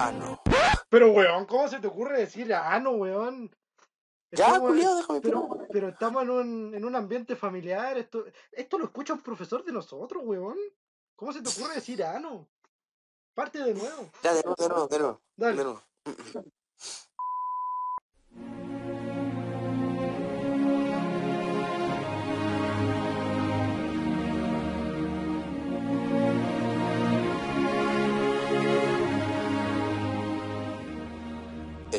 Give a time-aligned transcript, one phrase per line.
[0.00, 0.40] Verano.
[0.88, 3.54] Pero, weón, ¿cómo se te ocurre decir ano, weón?
[4.32, 5.66] Ya, culiado, déjame pero, pero...
[5.70, 7.98] pero estamos en un, en un ambiente familiar.
[7.98, 10.56] Esto, esto lo escucha un profesor de nosotros, weón.
[11.16, 12.48] ¿Cómo se te ocurre decir ano?
[13.34, 14.10] Parte de nuevo.
[14.22, 15.22] Ya, de nuevo, de nuevo, de nuevo.
[15.36, 15.56] Dale.
[15.56, 15.82] De nuevo.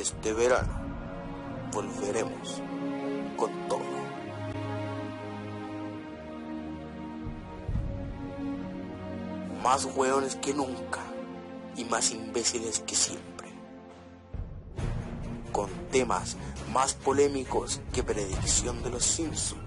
[0.02, 0.74] Este verano
[1.72, 2.60] volveremos
[3.38, 3.82] con todo.
[9.64, 11.02] Más hueones que nunca
[11.78, 13.50] y más imbéciles que siempre.
[15.52, 16.36] Con temas
[16.74, 19.62] más polémicos que predicción de los Simpsons.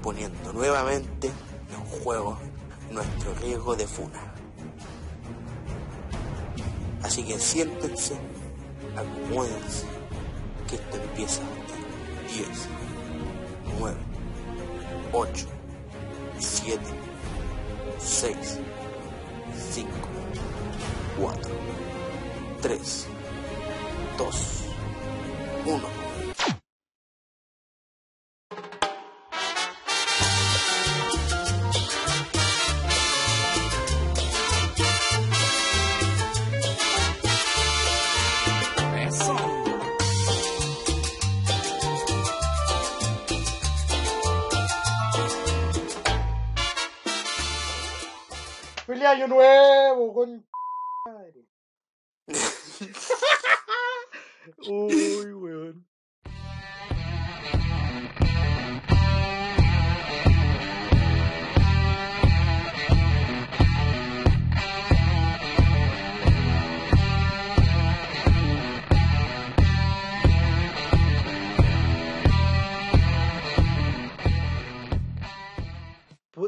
[0.00, 2.38] Poniendo nuevamente en juego
[2.92, 4.27] nuestro riesgo de funa.
[7.02, 8.16] Así que siéntense,
[8.96, 9.86] acomódense,
[10.68, 12.68] que esto empieza en 10,
[13.80, 13.96] 9,
[15.12, 15.46] 8,
[16.38, 16.80] 7,
[17.98, 18.36] 6,
[19.72, 19.88] 5,
[21.18, 21.50] 4,
[22.60, 23.06] 3,
[24.18, 24.64] 2,
[25.66, 25.97] 1.
[48.98, 50.12] ¡Feliz año nuevo!
[50.12, 50.44] Con...
[54.68, 55.86] Uy, weón.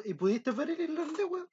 [0.04, 1.48] ¿Y pudiste ver el irlandés, weón?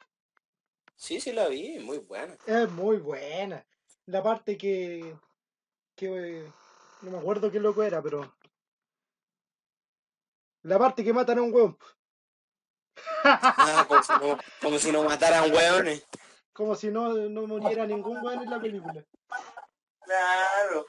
[1.07, 2.35] Sí, sí la vi, muy buena.
[2.45, 3.65] Es muy buena.
[4.07, 5.15] La parte que.
[5.95, 6.45] que
[7.01, 8.35] no me acuerdo qué loco era, pero.
[10.63, 11.77] La parte que matan a un weón.
[13.23, 16.05] Ah, como, si no, como si no mataran hueones.
[16.51, 19.05] Como si no, no muriera ningún weón en la película.
[20.01, 20.87] Claro.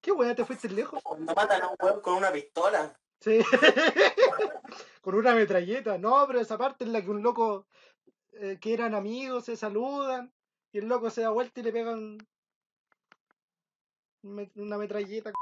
[0.00, 1.02] ¿Qué weón te fuiste lejos?
[1.02, 2.98] Cuando matan a un hueón con una pistola.
[3.20, 3.40] Sí.
[5.02, 5.98] Con una metralleta.
[5.98, 7.66] No, pero esa parte en la que un loco
[8.42, 10.32] eh, que eran amigos se saludan
[10.72, 12.18] y el loco se da vuelta y le pegan
[14.22, 15.32] un una metralleta.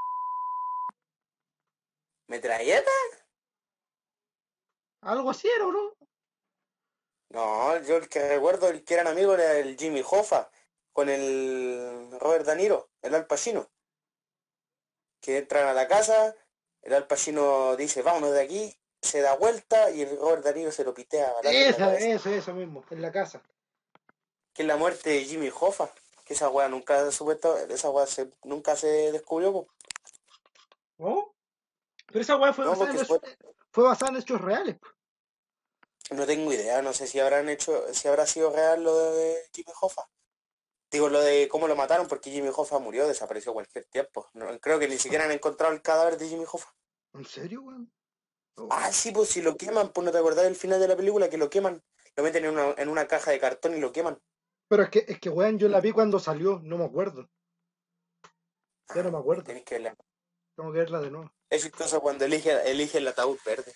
[2.26, 2.90] ¿Metralleta?
[5.02, 5.96] Algo así era, ¿o ¿no?
[7.30, 10.50] No, yo el que recuerdo el que eran amigos era el Jimmy Hoffa
[10.92, 13.70] con el Robert De Niro, el Al Pacino.
[15.20, 16.34] Que entran a la casa,
[16.82, 20.72] el Al Pacino dice, vámonos de aquí, se da vuelta y el Robert De Niro
[20.72, 21.32] se lo pitea.
[21.44, 23.42] Esa, eso, eso mismo, en la casa.
[24.52, 25.92] Que es la muerte de Jimmy Hoffa.
[26.24, 29.52] Que esa weá nunca supuesto, esa weá se, nunca se descubrió.
[29.52, 29.68] po.
[30.98, 31.34] ¿No?
[32.06, 33.20] Pero esa weá fue, No, basada en hechos-
[33.70, 34.76] fue basada en hechos reales.
[36.10, 39.72] No tengo idea, no sé si habrán hecho, si habrá sido real lo de Jimmy
[39.80, 40.08] Hoffa.
[40.90, 44.26] Digo, lo de cómo lo mataron, porque Jimmy Hoffa murió, desapareció cualquier tiempo.
[44.32, 46.74] No, creo que ni siquiera han encontrado el cadáver de Jimmy Hoffa.
[47.12, 47.92] ¿En serio, weón?
[48.70, 51.28] Ah, sí, pues si lo queman, pues no te acordás del final de la película,
[51.30, 51.82] que lo queman,
[52.16, 54.18] lo meten en una, en una caja de cartón y lo queman.
[54.68, 57.28] Pero es que, es que, weón, yo la vi cuando salió, no me acuerdo.
[58.94, 59.44] Ya no me acuerdo.
[59.44, 59.96] Tenés que verla.
[60.56, 61.32] Tengo que verla de nuevo.
[61.50, 63.72] Es chistoso cuando elige, elige el ataúd verde.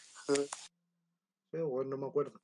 [1.50, 2.38] Pero, weón, no me acuerdo.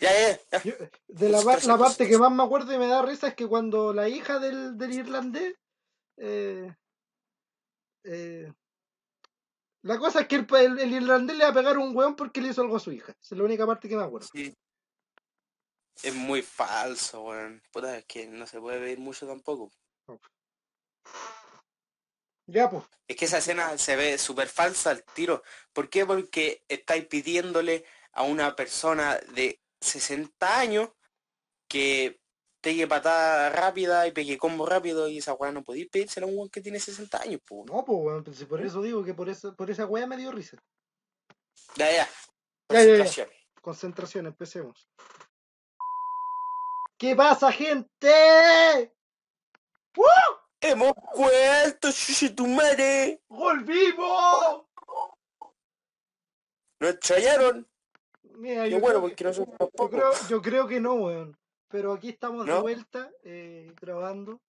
[0.00, 0.62] Ya, ya, ya.
[0.62, 0.74] Yo-
[1.08, 3.92] de la, la parte que más me acuerdo y me da risa es que cuando
[3.92, 5.54] la hija del, del irlandés.
[6.16, 6.74] eh,
[8.04, 8.52] eh,
[9.82, 12.40] la cosa es que el, el- el irlandés le va a pegar un weón porque
[12.40, 13.12] le hizo algo a su hija.
[13.12, 14.28] Esa es la única parte que me acuerdo.
[14.32, 14.54] Sí.
[16.02, 17.62] Es muy falso, weón.
[17.72, 19.70] Puta, es que no se puede ver mucho tampoco.
[22.46, 22.84] Ya, pues.
[23.06, 25.42] Es que esa escena se ve súper falsa al tiro.
[25.72, 26.06] ¿Por qué?
[26.06, 30.90] Porque estáis pidiéndole a una persona de 60 años
[31.68, 32.20] que
[32.60, 36.36] pegue patada rápida y pegue combo rápido y esa weá no podéis pedírsela a un
[36.36, 37.64] weón que tiene 60 años, pues.
[37.66, 38.34] No, pues, weón.
[38.34, 40.56] si por eso digo que por, eso, por esa weá me dio risa.
[41.76, 42.08] Ya, ya.
[42.70, 42.98] Ya, ya, ya.
[42.98, 43.28] Concentración.
[43.62, 44.88] Concentración, empecemos.
[46.98, 48.92] ¿Qué pasa, gente?
[50.60, 53.22] ¡Hemos vuelto, chuchi tu madre!
[53.28, 54.66] ¡Volvimos!
[56.80, 57.68] ¡Nos extrañaron!
[58.22, 59.90] Mira, Qué yo, bueno, creo porque nosotros yo, tampoco.
[59.90, 61.37] creo, yo creo que no, weón.
[61.68, 64.40] Pero aquí estamos de vuelta eh, grabando.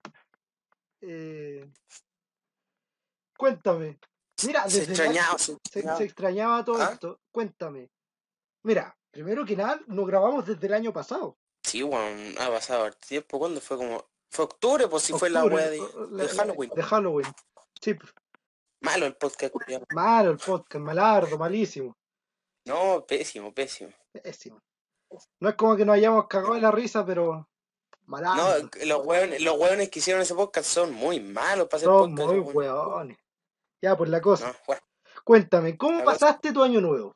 [1.02, 1.70] Eh,
[3.38, 4.00] cuéntame.
[4.46, 6.64] Mira, Se extrañaba, se se, extrañaba.
[6.64, 6.92] todo ¿Ah?
[6.94, 7.20] esto.
[7.32, 7.90] Cuéntame.
[8.64, 11.38] Mira, primero que nada, no grabamos desde el año pasado.
[11.64, 13.38] Sí, weón, ha pasado el tiempo.
[13.40, 13.78] ¿Cuándo fue?
[13.78, 14.10] Como...
[14.32, 15.80] Fue octubre, pues si fue la wea de,
[16.12, 16.70] de Halloween.
[16.76, 17.28] De Halloween.
[17.82, 17.96] Sí,
[18.82, 19.54] Malo el podcast,
[19.94, 21.98] malo el podcast, malardo, malísimo.
[22.66, 23.92] No, pésimo, pésimo.
[24.12, 24.62] Pésimo.
[25.40, 27.50] No es como que nos hayamos cagado de la risa, pero
[28.06, 28.64] malardo.
[28.64, 32.16] No, los hueones, los hueones que hicieron ese podcast son muy malos para hacer Son
[32.16, 32.30] podcast.
[32.30, 33.18] muy hueones.
[33.82, 34.48] Ya, pues la cosa.
[34.48, 34.82] No, bueno.
[35.24, 37.16] Cuéntame, ¿cómo La cosa- pasaste tu año nuevo?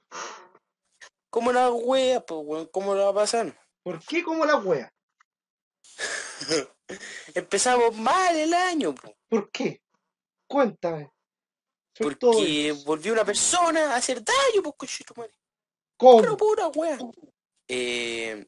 [1.30, 2.68] ¿Cómo la wea, pues, weón?
[2.72, 3.60] ¿Cómo la va a pasar?
[3.84, 4.94] ¿Por qué como la wea?
[7.34, 9.82] Empezamos mal el año, po, ¿Por qué?
[10.48, 11.12] Cuéntame.
[11.96, 15.34] Soy porque volvió una persona a hacer daño, pues, cochetumare.
[15.98, 16.22] ¿Cómo?
[16.22, 16.98] Pero pura wea.
[17.68, 18.46] Eh...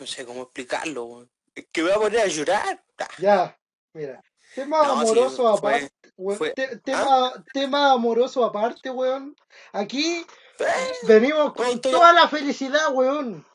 [0.00, 1.30] No sé cómo explicarlo, weón.
[1.54, 2.84] Es que me voy a poner a llorar.
[2.98, 3.60] Ah, Ya,
[3.92, 4.22] mira.
[4.54, 5.92] Tema No, sí, amoroso fue- aparte.
[6.16, 6.38] weón.
[6.38, 6.54] fue- ¿Ah?
[6.54, 9.36] Te- tema, tema amoroso aparte, weón.
[9.72, 10.26] Aquí
[11.04, 13.46] venimos con toda la felicidad, weón.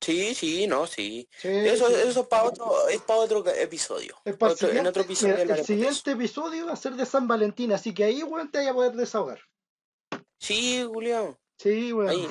[0.00, 1.28] Sí, sí, no, sí.
[1.36, 1.94] Sí, Eso, sí.
[2.06, 4.16] eso es para otro, es para otro episodio.
[4.24, 7.04] Es para Otro- en siguiente- otro episodio mira, el siguiente episodio va a ser de
[7.04, 9.40] San Valentín, así que ahí, weón, te vaya a poder desahogar.
[10.40, 11.36] Sí, Julián.
[11.58, 12.08] Sí, weón.
[12.10, 12.26] Ahí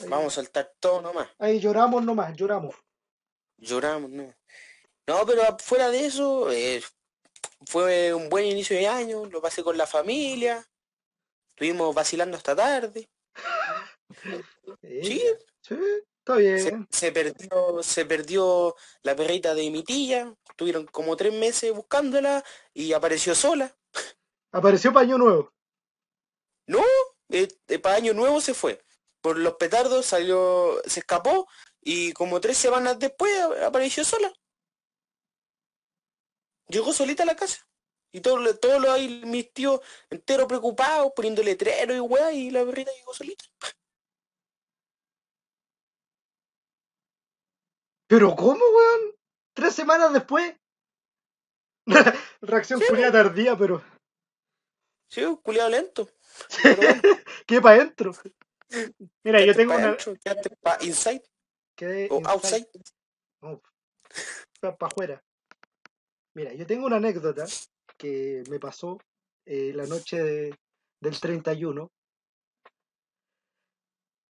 [0.00, 1.28] Ahí- vamos a saltar todo nomás.
[1.38, 2.74] Ahí lloramos nomás, lloramos.
[3.58, 4.34] Lloramos, no.
[5.06, 6.82] No, pero fuera de eso, eh,
[7.66, 10.64] fue un buen inicio de año, lo pasé con la familia,
[11.54, 13.08] estuvimos vacilando hasta tarde.
[14.22, 14.42] Sí,
[14.82, 15.22] Sí.
[15.62, 15.74] sí,
[16.18, 16.88] está Se, bien.
[16.90, 22.44] se perdió, se perdió la perrita de mi tía, tuvieron como tres meses buscándola
[22.74, 23.74] y apareció sola.
[24.52, 25.52] Apareció paño nuevo.
[26.70, 26.84] No,
[27.30, 28.80] eh, eh, para año nuevo se fue.
[29.20, 31.48] Por los petardos salió, se escapó
[31.80, 33.32] y como tres semanas después
[33.66, 34.32] apareció sola.
[36.68, 37.66] Llegó solita a la casa.
[38.12, 39.80] Y todos lo- los ahí mis tíos
[40.10, 43.44] enteros preocupados, poniendo letrero y weá, y la perrita llegó solita.
[48.06, 49.16] ¿Pero cómo, weón?
[49.54, 50.54] ¿Tres semanas después?
[52.42, 53.82] Reacción Sí, culia tardía, pero...
[55.08, 56.08] Sí, culiado lento.
[57.46, 58.12] ¿Qué para adentro?
[59.24, 59.88] Mira, yo tengo pa' una...
[59.88, 61.22] adentro, quédate pa' inside
[62.10, 62.28] o Inside.
[62.30, 62.66] outside.
[64.60, 65.22] para afuera.
[66.34, 67.46] Mira, yo tengo una anécdota
[67.96, 68.98] que me pasó
[69.46, 70.58] eh, la noche de-
[71.00, 71.90] del 31.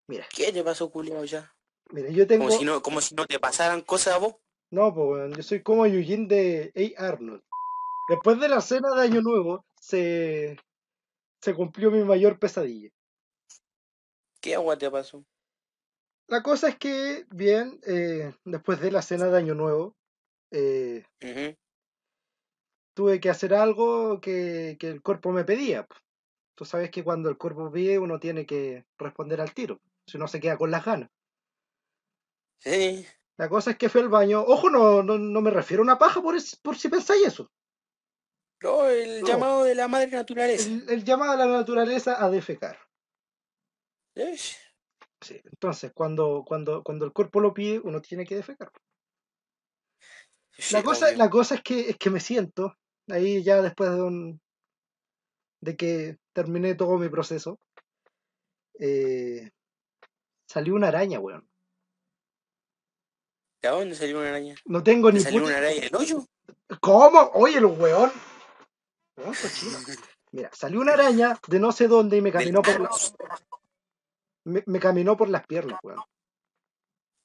[0.08, 1.52] Mira, ¿Qué te pasó, culiado, ya?
[1.90, 2.46] mira, yo tengo...
[2.46, 4.36] Como si no, como si no te pasaran cosas a vos.
[4.70, 7.08] No, pues yo soy como Eugene de A.
[7.08, 7.42] Arnold.
[8.08, 10.56] Después de la cena de Año Nuevo, se,
[11.40, 12.90] se cumplió mi mayor pesadilla.
[14.40, 15.24] ¿Qué agua te pasó?
[16.28, 19.96] La cosa es que, bien, eh, después de la cena de Año Nuevo,
[20.52, 21.04] eh,
[22.94, 25.86] tuve que hacer algo que, que el cuerpo me pedía.
[26.54, 30.28] Tú sabes que cuando el cuerpo pide uno tiene que responder al tiro, si no
[30.28, 31.10] se queda con las ganas.
[32.58, 33.06] Sí.
[33.38, 34.42] La cosa es que fui al baño.
[34.42, 37.50] Ojo, no, no, no me refiero a una paja por, es- por si pensáis eso.
[38.62, 39.26] No, el No.
[39.26, 40.68] llamado de la madre naturaleza.
[40.68, 42.78] El, el llamado a la naturaleza a defecar.
[44.14, 44.56] Ish.
[45.22, 48.70] Sí, entonces, cuando, cuando, cuando el cuerpo lo pide, uno tiene que defecar.
[50.52, 52.76] Sí, La cosa, la cosa es que es que me siento,
[53.08, 54.40] ahí ya después de un
[55.62, 57.58] de que terminé todo mi proceso,
[58.78, 59.50] eh,
[60.46, 61.46] salió una araña, weón.
[63.62, 64.54] ¿De dónde salió una araña?
[64.64, 66.26] No tengo ¿Te ni salió puta- una araña del hoyo?
[66.80, 67.30] ¿Cómo?
[67.34, 68.10] Oye, el weón.
[69.24, 69.78] Cochino.
[70.32, 73.40] Mira, salió una araña de no sé dónde y me caminó por la- ano.
[74.44, 76.00] me, me caminó por las piernas, weón.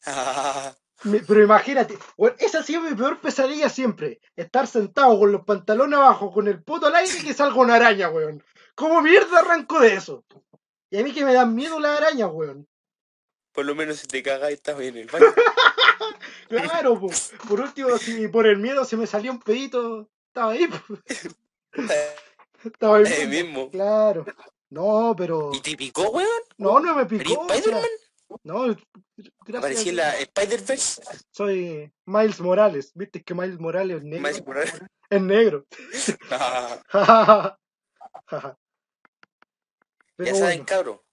[0.05, 0.73] Ah,
[1.03, 4.19] Me- pero imagínate, weón, esa ha sido mi peor pesadilla siempre.
[4.35, 7.75] Estar sentado con los pantalones abajo, con el poto al aire y que salga una
[7.75, 8.43] araña, weón.
[8.75, 10.25] ¿Cómo mierda arranco de eso?
[10.89, 12.67] Y a mí que me dan miedo las arañas, weón.
[13.51, 15.25] por lo menos si te cagas y estás en el baño.
[16.47, 17.09] Claro, po.
[17.49, 20.77] por último, si por el miedo se me salió un pedito, estaba ahí, po.
[22.63, 23.27] Estaba ahí.
[23.27, 23.69] Mismo.
[23.71, 24.25] Claro.
[24.69, 25.51] No, pero.
[25.53, 26.29] ¿Y te picó, weón?
[26.57, 27.47] No, no me ¿Eres picó.
[27.47, 27.83] Spider-Man?
[28.43, 29.57] No, gracias.
[29.57, 31.01] Aparecí en la Spider-Verse.
[31.31, 32.91] Soy Miles Morales.
[32.95, 34.21] Viste que Miles Morales es negro.
[34.21, 34.81] Miles Morales.
[35.09, 35.65] Es negro.
[36.31, 37.57] Ah,
[40.17, 41.05] ya saben, bueno, cabro.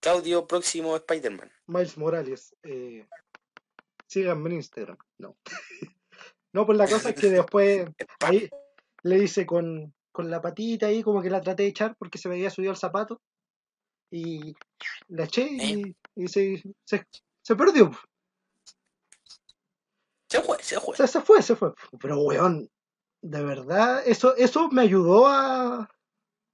[0.00, 1.50] Claudio, próximo Spider-Man.
[1.66, 2.54] Miles Morales.
[2.62, 3.06] Eh,
[4.06, 4.98] síganme en Instagram.
[5.18, 5.36] No.
[6.52, 7.88] No, pues la cosa es que después
[8.20, 8.50] ahí
[9.04, 12.28] le hice con, con la patita ahí, como que la traté de echar porque se
[12.28, 13.20] me había subido el zapato.
[14.12, 14.54] y
[15.08, 15.94] la eché y, ¿Eh?
[16.16, 17.04] y se, se,
[17.42, 17.90] se perdió.
[20.28, 20.96] Se fue, se fue.
[20.96, 21.72] Se fue, se fue.
[22.00, 22.68] Pero, weón,
[23.22, 25.88] de verdad, eso, eso me ayudó a,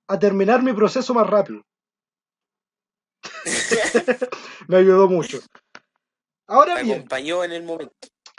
[0.08, 1.62] a terminar mi proceso más rápido.
[4.68, 5.38] me ayudó mucho.
[6.46, 7.92] Ahora Te bien, acompañó en el momento.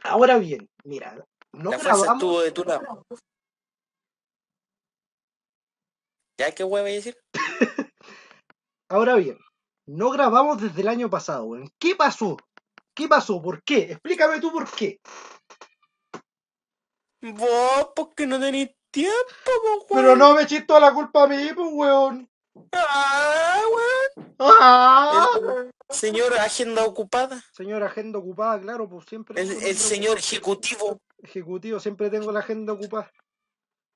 [0.03, 3.03] ahora bien, mira, no grabamos, estuvo de tu lado.
[6.37, 7.17] ¿Ya qué huevo decir?
[8.89, 9.37] ahora bien,
[9.87, 11.71] no grabamos desde el año pasado, weón.
[11.79, 12.37] ¿Qué pasó?
[12.93, 13.41] ¿Qué pasó?
[13.41, 13.91] ¿Por qué?
[13.91, 14.99] Explícame tú por qué.
[17.21, 19.15] Vos, porque no tenés tiempo,
[19.87, 20.19] po, Pero weón.
[20.19, 22.29] no me eches toda la culpa a mí, pues, weón.
[22.73, 24.25] Ah, weón.
[24.39, 25.27] ¡Ah!
[25.89, 27.43] El señor agenda ocupada.
[27.53, 29.41] Señora agenda ocupada, claro, pues siempre.
[29.41, 30.99] El, el señor ejecutivo.
[31.17, 33.11] ejecutivo, siempre tengo la agenda ocupada.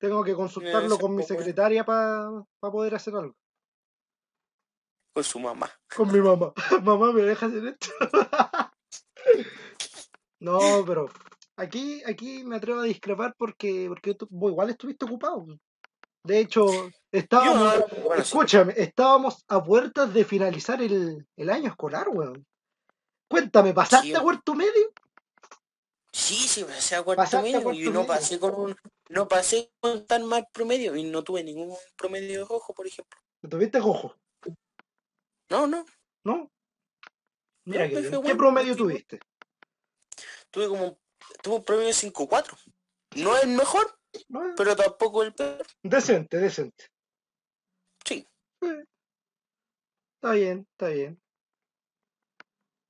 [0.01, 1.27] Tengo que consultarlo con mi weón.
[1.27, 3.35] secretaria para poder hacer algo.
[5.13, 5.69] Con su mamá.
[5.95, 6.53] Con mi mamá.
[6.83, 7.87] mamá, ¿me dejas hacer esto?
[10.39, 11.07] no, pero
[11.55, 15.45] aquí, aquí me atrevo a discrepar porque, porque tú vos igual estuviste ocupado.
[16.23, 16.65] De hecho,
[17.11, 22.43] estábamos, bueno, escúchame, estábamos a puertas de finalizar el, el año escolar, weón.
[23.29, 24.91] Cuéntame, ¿pasaste Sí, a cuarto medio?
[26.21, 28.75] Sí, sí, pasé a cuarto Pasaste medio y no pasé con un,
[29.09, 33.19] no pasé con tan mal promedio y no tuve ningún promedio rojo, por ejemplo.
[33.49, 34.15] ¿Tuviste cojo?
[35.49, 35.83] No, no,
[36.23, 36.51] ¿No?
[37.65, 39.19] Mira, No, que ¿qué bueno, promedio tuviste?
[40.51, 40.99] tuve como,
[41.41, 42.55] tuve un promedio 5-4.
[43.15, 43.99] No es el mejor,
[44.29, 45.65] No, pero tampoco el peor.
[45.81, 46.85] Decente, decente.
[48.05, 48.27] Sí.
[48.61, 48.85] Eh,
[50.15, 51.19] Está bien, está bien.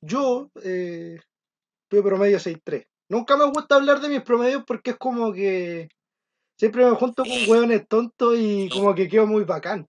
[0.02, 1.18] Yo eh,
[1.90, 2.88] tuve promedio 6.3.
[3.12, 5.90] Nunca me gusta hablar de mis promedios porque es como que
[6.58, 9.86] siempre me junto con hueones tontos y como que quedo muy bacán.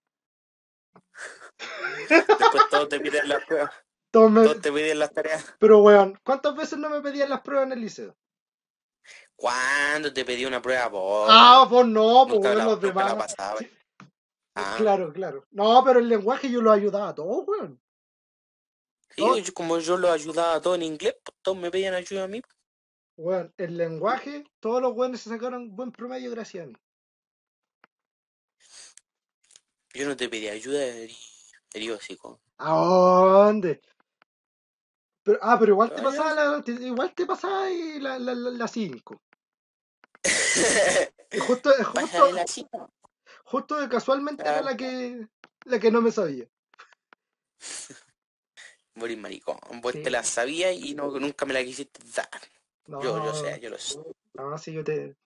[2.11, 3.71] Después todos te piden las pruebas,
[4.11, 5.55] Todos me- todos te piden las tareas.
[5.61, 8.17] Pero weón, ¿cuántas veces no me pedían las pruebas en el liceo?
[9.37, 11.29] ¿Cuándo te pedí una prueba vos?
[11.31, 13.15] Ah, pues no, pues weón, los demás.
[13.15, 13.61] pasaba.
[14.57, 15.45] Ah, Claro, claro.
[15.53, 17.81] No, pero el lenguaje yo lo ayudaba a todos, weón.
[19.15, 22.29] sí, como yo lo ayudaba a todos en inglés, pues todos me pedían ayuda a
[22.29, 22.43] mí.
[23.17, 26.75] Weón, el lenguaje, todos los weones se sacaron buen promedio gracias a mí.
[29.95, 31.17] Yo no te pedí ayuda, eri,
[31.75, 32.41] eri hocico.
[32.59, 33.83] ¿A dónde?
[35.23, 38.69] Pero, ah, pero igual te pasaba la, te- igual te pasaba la, la, la, la
[38.69, 39.21] cinco.
[41.35, 42.45] Y justo, eh, justo, la
[43.45, 45.27] justo casualmente era la que
[45.65, 46.47] la que no me sabía.
[48.97, 49.59] Morir maricón.
[49.81, 50.03] Vos Sí.
[50.03, 52.29] te la sabías y no, nunca me la quisiste dar.
[52.93, 53.99] No, Yo, yo sé, yo lo sé.
[54.35, 55.17] no, sí, yo te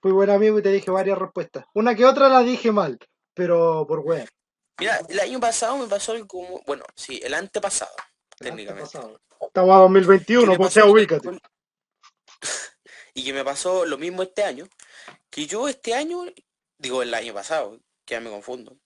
[0.00, 1.64] fui buen amigo y te dije varias respuestas.
[1.74, 2.96] Una que otra la dije mal,
[3.34, 4.28] pero por weón.
[4.78, 7.90] Mira, el año pasado me pasó algo como, bueno, sí, el antepasado,
[8.38, 9.00] técnicamente.
[9.40, 11.30] Estamos a 2021, ¿Qué me pues sea, ubícate.
[13.14, 14.68] Y que me pasó lo mismo este año,
[15.28, 16.24] que yo este año,
[16.78, 18.78] digo el año pasado, que ya me confundo.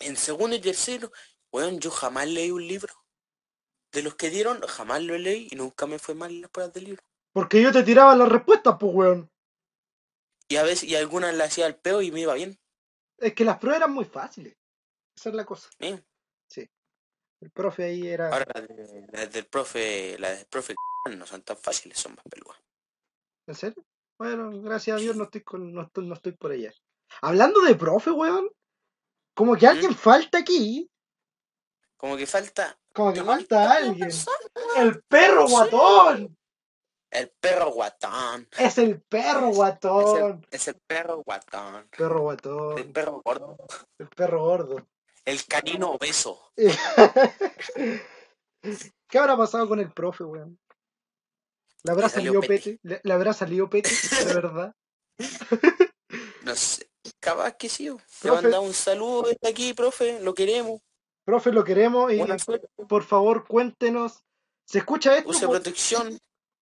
[0.00, 1.12] En segundo y tercero,
[1.52, 2.92] weón, yo jamás leí un libro.
[3.92, 6.74] De los que dieron, jamás lo leí y nunca me fue mal en las pruebas
[6.74, 7.02] del libro.
[7.32, 9.30] Porque yo te tiraba las respuestas, pues weón.
[10.48, 12.58] Y a veces, y algunas las hacía al peo y me iba bien.
[13.18, 14.56] Es que las pruebas eran muy fáciles.
[15.16, 15.68] Esa es la cosa.
[15.80, 16.02] ¿eh?
[17.40, 18.30] El profe ahí era.
[18.32, 20.74] Ahora las, de- las del profe, las del profe
[21.16, 22.58] no son tan fáciles, son más peludas.
[23.46, 23.84] ¿En serio?
[24.18, 26.72] Bueno, gracias a Dios no estoy con, no estoy, no estoy por allá.
[27.22, 28.50] Hablando de profe, weón.
[29.34, 30.90] Como que alguien falta aquí.
[31.98, 34.08] Como que falta Como que falta alguien.
[34.76, 35.52] El perro Sí.
[35.52, 36.38] guatón.
[37.10, 38.48] El perro guatón.
[38.58, 40.24] Es el perro Es guatón.
[40.42, 41.88] el, es el perro guatón.
[41.90, 42.92] Perro El guatón.
[42.92, 43.56] perro gordo.
[43.98, 44.86] El perro gordo.
[45.24, 46.52] El canino obeso.
[49.08, 50.58] ¿Qué habrá pasado con el profe, weón?
[51.82, 52.78] ¿Le habrá salido pete.
[52.82, 53.90] ¿Le, le habrá salido pete?
[54.24, 54.74] De verdad.
[56.42, 56.90] No sé.
[57.20, 57.88] Capaz que sí.
[58.22, 60.20] Le mandamos un saludo desde aquí, profe.
[60.20, 60.80] Lo queremos.
[61.28, 62.24] Profe, lo queremos y
[62.88, 64.24] por favor cuéntenos.
[64.64, 65.28] ¿Se escucha esto?
[65.28, 66.18] Use protección.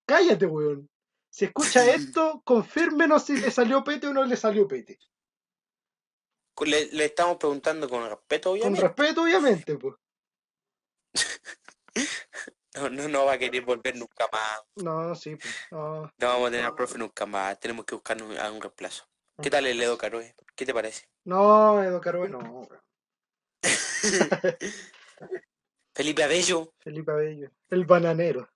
[0.07, 0.89] Cállate, weón.
[1.29, 4.97] Si escucha esto, confírmenos si le salió pete o no le salió pete.
[6.65, 8.81] Le, le estamos preguntando con respeto, Con obviamente.
[8.81, 9.93] respeto, obviamente, pues.
[12.73, 14.63] No, no, no va a querer volver nunca más.
[14.77, 15.53] No, sí, pues.
[15.69, 16.11] No.
[16.17, 17.59] No vamos a tener al profe nunca más.
[17.59, 19.05] Tenemos que buscarnos a un reemplazo.
[19.43, 20.35] ¿Qué tal el Edo Caroe?
[20.55, 21.07] ¿Qué te parece?
[21.23, 22.67] No, Edo Caroe, no, weón.
[25.95, 27.51] Felipe Abello, Felipe Abello.
[27.69, 28.49] El bananero.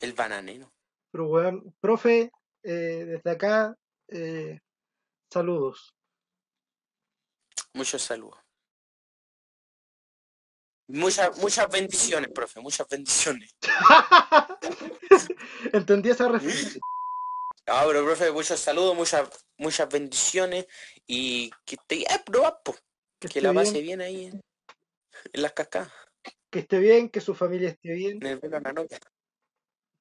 [0.00, 0.72] el bananero.
[1.12, 3.76] Pero, weón, profe, eh, desde acá,
[4.08, 4.60] eh,
[5.32, 5.94] saludos.
[7.72, 8.38] Muchos saludos.
[10.88, 13.54] Muchas, muchas bendiciones, profe, muchas bendiciones.
[15.72, 16.80] Entendí esa referencia.
[17.66, 20.66] Ah, pero profe, muchos saludos, muchas, muchas bendiciones
[21.06, 22.74] y que te eh, probar, po,
[23.20, 24.40] Que, la pase bien, bien ahí
[25.32, 25.92] en, las cascadas,
[26.50, 28.18] que esté bien, que su familia esté bien.
[28.22, 28.98] en el velo a la novia.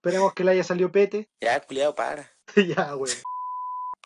[0.01, 1.29] Esperemos que le haya salido pete.
[1.41, 2.31] Ya, cuidado, para.
[2.55, 3.15] ya, weón.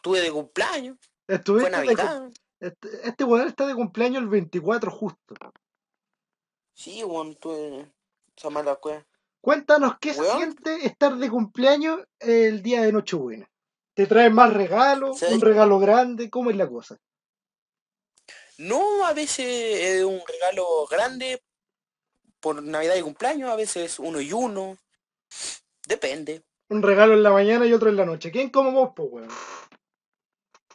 [0.01, 2.31] Tuve de cumpleaños, fue Estuviste de cum- Navidad.
[2.59, 5.35] Este, este weón está de cumpleaños el 24 justo.
[6.75, 7.91] Sí, weón, tuve
[8.35, 9.05] esa mala cueva.
[9.41, 10.37] Cuéntanos qué se Weón.
[10.37, 13.49] siente estar de cumpleaños el día de Nochebuena.
[13.93, 15.21] ¿Te traen más regalos?
[15.21, 16.29] ¿Un regalo grande?
[16.29, 16.97] ¿Cómo es la cosa?
[18.63, 21.43] No, a veces es un regalo grande
[22.39, 24.77] por Navidad y cumpleaños, a veces uno y uno.
[25.85, 26.43] Depende.
[26.69, 28.31] Un regalo en la mañana y otro en la noche.
[28.31, 29.27] ¿Quién como vos, po, weón?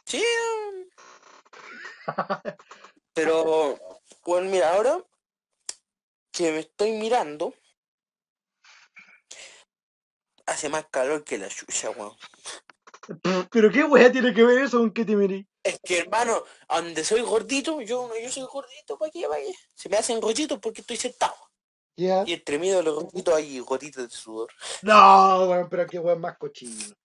[0.05, 0.23] Sí.
[3.13, 3.79] Pero,
[4.21, 5.03] pues mira, ahora
[6.31, 7.55] que me estoy mirando,
[10.45, 12.15] hace más calor que la chucha, weón.
[13.51, 15.47] ¿Pero qué weá tiene que ver eso con que te miré?
[15.69, 19.25] Es que hermano, donde soy gordito, yo, yo soy gordito, ¿para qué?
[19.75, 21.35] Se me hacen rollitos porque estoy sentado.
[21.95, 24.49] Y entre medio de los gorditos hay gotitas de sudor.
[24.83, 26.95] No, weón, pero qué weón más cochino.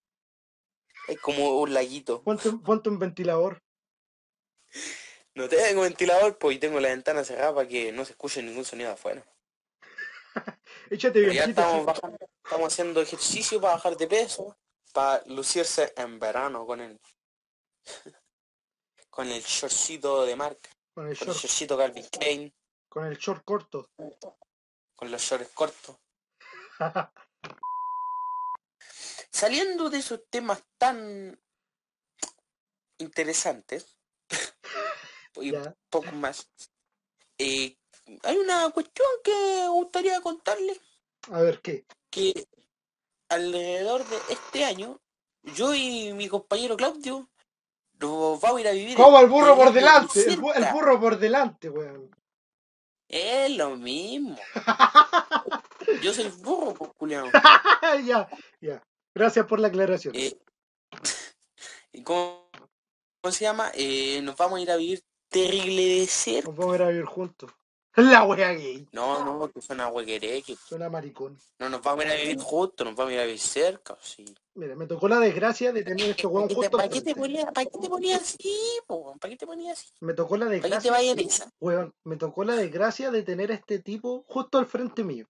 [1.08, 2.22] Es como un laguito.
[2.22, 3.60] Ponte, un- ponte un ventilador.
[5.34, 8.64] No tengo ventilador, pues y tengo la ventana cerrada para que no se escuche ningún
[8.64, 9.26] sonido de afuera.
[10.90, 11.32] Échate bien.
[11.34, 14.56] ya estamos bajando, estamos haciendo ejercicio para bajar de peso,
[14.92, 17.00] para lucirse en verano con el
[19.14, 22.52] con el shortcito de marca, Con el con el short, shortcito Calvin Klein,
[22.88, 23.88] con el short corto.
[24.96, 25.96] con los shorts cortos.
[29.30, 31.40] Saliendo de esos temas tan
[32.98, 33.96] interesantes
[35.36, 35.76] y ya.
[35.90, 36.48] poco más,
[37.38, 37.76] eh,
[38.24, 40.80] hay una cuestión que me gustaría contarles
[41.30, 41.86] A ver, ¿qué?
[42.10, 42.48] que
[43.28, 45.00] alrededor de este año,
[45.42, 47.28] yo y mi compañero Claudio
[48.00, 50.20] nos vamos a ir a vivir ¿Cómo el burro por delante?
[50.32, 52.10] El, bu- el burro por delante, weón.
[53.08, 54.36] Es lo mismo.
[56.02, 57.26] Yo soy burro, pues, culiao.
[58.04, 58.28] ya,
[58.60, 58.82] ya.
[59.14, 60.14] Gracias por la aclaración.
[60.16, 60.36] Eh,
[61.92, 62.48] ¿y ¿cómo,
[63.20, 63.70] cómo se llama?
[63.74, 66.44] Eh, nos vamos a ir a vivir terrible de ser.
[66.46, 67.50] Nos vamos a ir a vivir juntos.
[67.96, 68.88] La wea gay.
[68.90, 71.38] No, no, que suena huequeré, que Suena maricón.
[71.60, 73.96] no nos vamos a ir a vivir juntos, nos vamos a ir a vivir cerca,
[74.00, 74.24] sí.
[74.56, 77.00] Mira, me tocó la desgracia de tener este weón ¿Para qué te- justo ¿Para qué
[77.00, 77.14] te
[77.52, 79.16] ¿para qué te ponías así, po?
[79.18, 79.88] ¿Para qué te ponías así?
[80.00, 81.12] Me tocó la ¿Para qué te desgracia.
[81.16, 81.50] esa?
[81.60, 85.26] Weón, me tocó la desgracia de tener a este tipo justo al frente mío.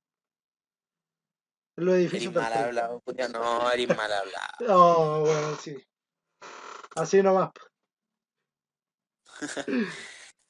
[1.77, 3.29] En los Eres mal hablado, culiao.
[3.31, 4.59] No, eres mal hablado.
[4.69, 5.77] Oh, weón, sí.
[6.95, 7.51] Así nomás.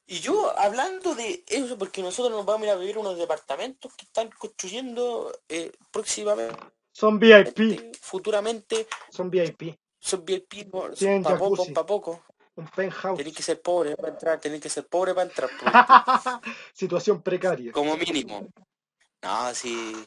[0.06, 3.94] Y yo hablando de eso, porque nosotros nos vamos a ir a vivir unos departamentos
[3.94, 6.58] que están construyendo eh, próximamente,
[6.94, 7.96] Son VIP.
[8.00, 9.76] futuramente, Son VIP.
[9.98, 12.24] son VIP por- Tienen pa' poco, pa' poco.
[12.54, 13.18] Un penthouse.
[13.18, 15.50] Tenés que ser pobre para entrar, tenés que ser pobre para entrar,
[16.72, 17.72] Situación precaria.
[17.72, 18.46] como mínimo.
[19.22, 20.06] No, sí.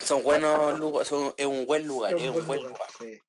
[0.00, 2.88] Son buenos lugares, son, es un buen lugar, es un buen lugar.
[2.98, 3.20] sí.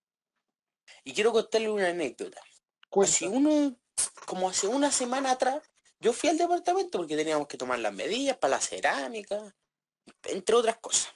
[1.03, 2.41] Y quiero contarle una anécdota.
[2.89, 3.13] Cuenta.
[3.13, 3.75] Hace uno,
[4.25, 5.61] como hace una semana atrás,
[5.99, 9.53] yo fui al departamento porque teníamos que tomar las medidas para la cerámica,
[10.23, 11.13] entre otras cosas.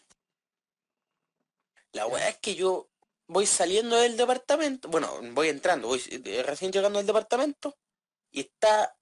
[1.98, 2.88] La weá es que yo
[3.28, 7.76] voy saliendo del departamento, bueno, voy entrando, voy eh, recién llegando al departamento,
[8.32, 8.96] y está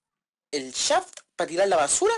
[0.52, 2.14] el shaft para tirar la basura.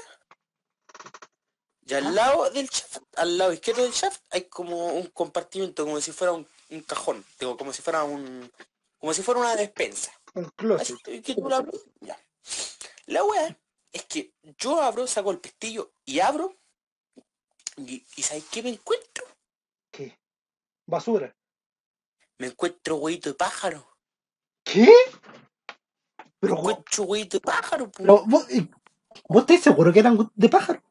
[1.85, 2.11] Y al Ah.
[2.11, 6.33] lado del shaft, al lado izquierdo del shaft, hay como un compartimento, como si fuera
[6.33, 8.51] un, un cajón, digo, como si fuera un,
[8.99, 10.11] como si fuera una despensa.
[10.35, 11.01] Un Así closet.
[11.03, 11.65] que- que tú la
[12.01, 12.19] ya.
[13.07, 13.57] La weá
[13.91, 16.55] es que yo abro, saco el pestillo y abro.
[17.77, 19.16] Y, y ¿sabes qué me encuentro?
[20.88, 21.36] Basura.
[22.39, 23.88] Me encuentro huevito de pájaro.
[24.63, 24.86] ¿Qué?
[24.88, 27.91] Me Pero, weón, encuentro huevito de pájaro.
[27.91, 28.45] pero vos,
[29.28, 30.82] ¿vos estás seguro que eran de pájaro?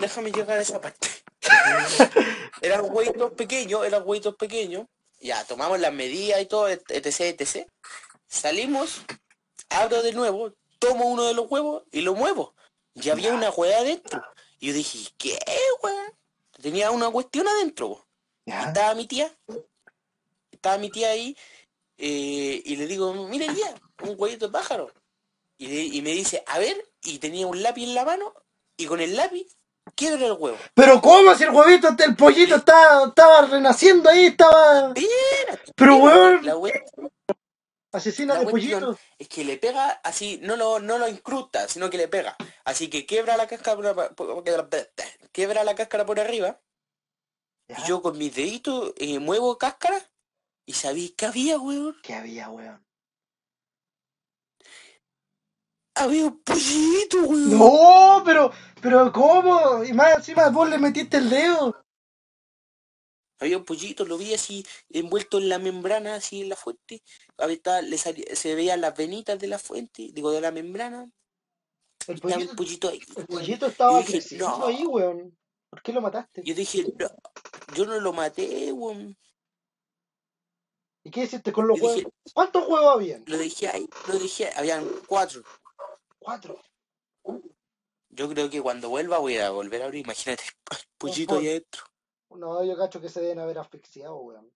[0.00, 1.08] Déjame llegar a esa parte.
[2.62, 4.86] eran huevitos pequeños, eran huevitos pequeños.
[5.20, 6.88] Ya, tomamos las medidas y todo, etc,
[7.20, 7.68] etc.
[8.26, 9.02] Salimos,
[9.68, 12.54] abro de nuevo, tomo uno de los huevos y lo muevo.
[12.94, 14.22] Y había una hueá adentro.
[14.58, 15.38] Y yo dije, ¿qué
[15.82, 16.19] weón?
[16.60, 18.06] Tenía una cuestión adentro.
[18.46, 18.68] Ya.
[18.68, 19.30] estaba mi tía,
[20.50, 21.36] estaba mi tía ahí,
[21.98, 24.90] eh, y le digo, mire tía, un huevito de pájaro.
[25.58, 28.32] Y, le- y me dice, a ver, y tenía un lápiz en la mano,
[28.76, 29.46] y con el lápiz
[29.94, 30.56] quiebra el huevo.
[30.74, 34.92] Pero ¿cómo si el huevito, el pollito estaba, estaba renaciendo ahí, estaba...
[35.76, 36.56] Pero espérate, weón, La
[37.92, 39.00] Asesina La de cuestión pollito.
[39.18, 42.36] es que le pega así, no lo, no lo incrusta, sino que le pega.
[42.64, 44.44] Así que quiebra la cáscara por, por-
[45.32, 46.60] quiebra la cáscara por arriba.
[47.68, 47.78] Ya.
[47.80, 50.00] Y yo con mis deditos eh, muevo cáscara.
[50.66, 51.96] ¿Y sabéis qué había, weón?
[52.02, 52.84] ¿Qué había, weón?
[55.96, 57.58] Había un pollito, weón.
[57.58, 59.82] No, pero, pero ¿cómo?
[59.84, 61.84] Y más encima vos le metiste el dedo.
[63.40, 67.02] Había un pollito, lo vi así envuelto en la membrana, así en la fuente.
[67.38, 71.10] Ahí estaba- le salía- se veían las venitas de la fuente, digo, de la membrana.
[72.06, 73.00] El Estaba pollito, un pollito ahí.
[73.16, 74.66] el pollito estaba dije, no.
[74.66, 75.36] ahí, weón.
[75.70, 76.42] ¿Por qué lo mataste?
[76.44, 77.08] Yo dije, no,
[77.74, 79.16] yo no lo maté, weón.
[81.02, 81.98] ¿Y qué hiciste con los Yo huevos?
[81.98, 83.24] dije, ¿Cuántos huevos habían?
[83.26, 85.42] lo dejé ahí, lo dejé, habían cuatro.
[86.18, 86.60] Cuatro.
[88.10, 90.42] Yo creo que cuando vuelva voy a volver a abrir, imagínate,
[90.98, 91.84] pollito ahí adentro.
[92.30, 94.50] No, yo cacho que se deben haber asfixiado, weón.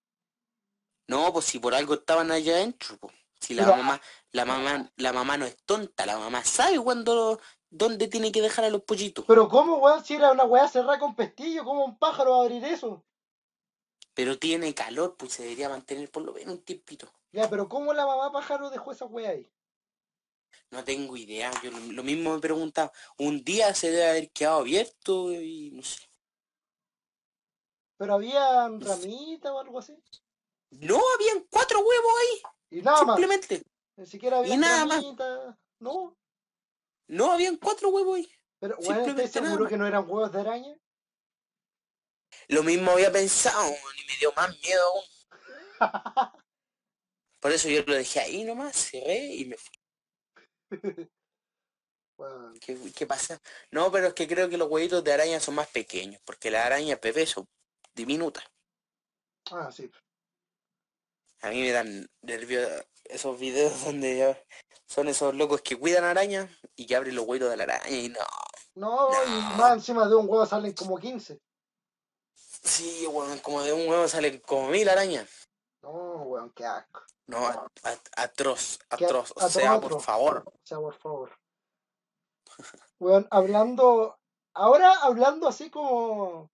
[1.07, 3.15] No, pues si por algo estaban allá adentro, pues.
[3.41, 4.01] Si la mamá,
[4.33, 8.65] la mamá, la mamá no es tonta, la mamá sabe cuándo, dónde tiene que dejar
[8.65, 9.27] a los pollitos.
[9.29, 10.03] Pero ¿cómo, weón?
[10.03, 13.05] Si era una weá cerrada con pestillo, ¿cómo un pájaro va a abrir eso?
[14.15, 17.13] Pero tiene calor, pues se debería mantener por lo menos un tiempito.
[17.33, 19.51] Ya, pero ¿cómo la mamá pájaro dejó esa weá ahí?
[20.71, 22.93] No tengo idea, yo lo, lo mismo me he preguntado.
[23.19, 26.01] Un día se debe haber quedado abierto y no sé.
[27.96, 29.96] Pero había ramita o algo así.
[30.70, 32.42] No, habían cuatro huevos ahí,
[32.78, 33.16] Y nada más.
[33.16, 33.62] simplemente.
[33.96, 35.04] Ni siquiera había Y nada más.
[35.78, 36.16] No.
[37.07, 38.33] No, habían cuatro huevos ahí.
[38.59, 40.76] Pero, weón, Simplemente ¿estás nada seguro que no eran huevos de araña?
[42.48, 45.04] Lo mismo había pensado, y me dio más miedo aún.
[47.40, 49.76] Por eso yo lo dejé ahí nomás, cerré y me fui.
[52.61, 53.40] ¿Qué, qué pasa?
[53.70, 56.64] No, pero es que creo que los huevitos de araña son más pequeños, porque las
[56.64, 57.46] arañas bebés son
[57.94, 58.44] diminutas.
[59.50, 59.90] Ah, sí.
[61.42, 62.68] A mí me dan nervios
[63.04, 64.44] esos videos donde
[64.87, 68.09] son esos locos que cuidan arañas y que abren los huevitos de la araña y
[68.09, 68.20] no.
[68.76, 71.40] No, y más encima de un huevo salen como 15.
[72.35, 75.28] Sí, weón, como de un huevo salen como mil arañas.
[75.83, 77.02] No, weón, qué asco.
[77.26, 77.38] No,
[78.16, 79.33] atroz, atroz.
[79.37, 80.44] O sea, por favor.
[80.46, 81.38] O sea, por favor.
[82.98, 84.18] Weón, hablando.
[84.54, 86.50] Ahora hablando así como.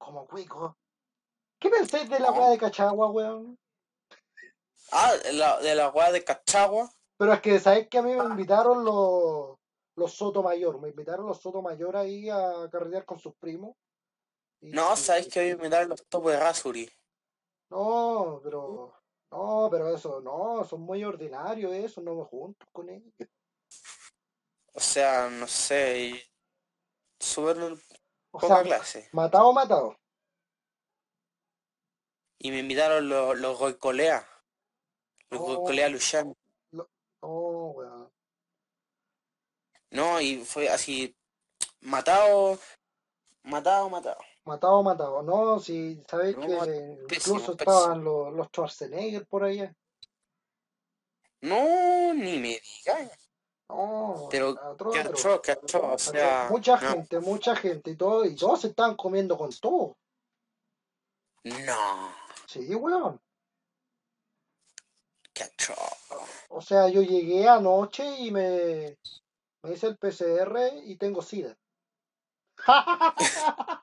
[0.00, 0.78] Como cuico.
[1.60, 2.32] ¿Qué pensáis de la Ah.
[2.32, 3.58] weá de Cachagua, weón?
[4.92, 6.90] Ah, de la, de la hueá de Cachagua.
[7.18, 9.58] Pero es que, ¿sabes que a mí me invitaron los,
[9.94, 10.80] los Sotomayor?
[10.80, 13.76] Me invitaron los Sotomayor ahí a carretear con sus primos.
[14.62, 16.90] Y- No, sabes que hoy me dan los topos de Rasuri.
[17.68, 18.94] No, pero.
[19.30, 23.12] No, pero eso, no, son muy ordinarios eso, no me junto con ellos.
[24.72, 26.20] O sea, no sé.
[27.20, 27.58] Súper
[28.32, 29.08] O poca sea, clase.
[29.12, 29.96] matado, matado.
[32.38, 34.26] Y me invitaron los, los Goicolea.
[35.30, 35.44] Los Oh.
[35.56, 36.36] Goicolea Luciano.
[36.72, 36.86] No,
[37.22, 38.12] weón.
[39.90, 41.14] No, y fue así.
[41.80, 42.58] Matado.
[43.42, 44.18] Matado, matado.
[44.44, 45.22] Matado, matado.
[45.22, 49.74] No, si sabéis No, que pésimo, incluso estaban los, los Schwarzenegger por allá.
[51.42, 53.29] No, ni me digas.
[53.70, 56.08] No, Pero atroz, qué atroz.
[56.08, 56.48] O sea.
[56.50, 56.88] mucha no.
[56.90, 59.96] gente, mucha gente y todo, y todos se estaban comiendo con todo.
[61.44, 62.12] No,
[62.46, 63.20] Sí, weón.
[65.40, 65.78] atroz.
[66.50, 68.98] O sea, yo llegué anoche y me,
[69.62, 71.56] me hice el PCR y tengo SIDA.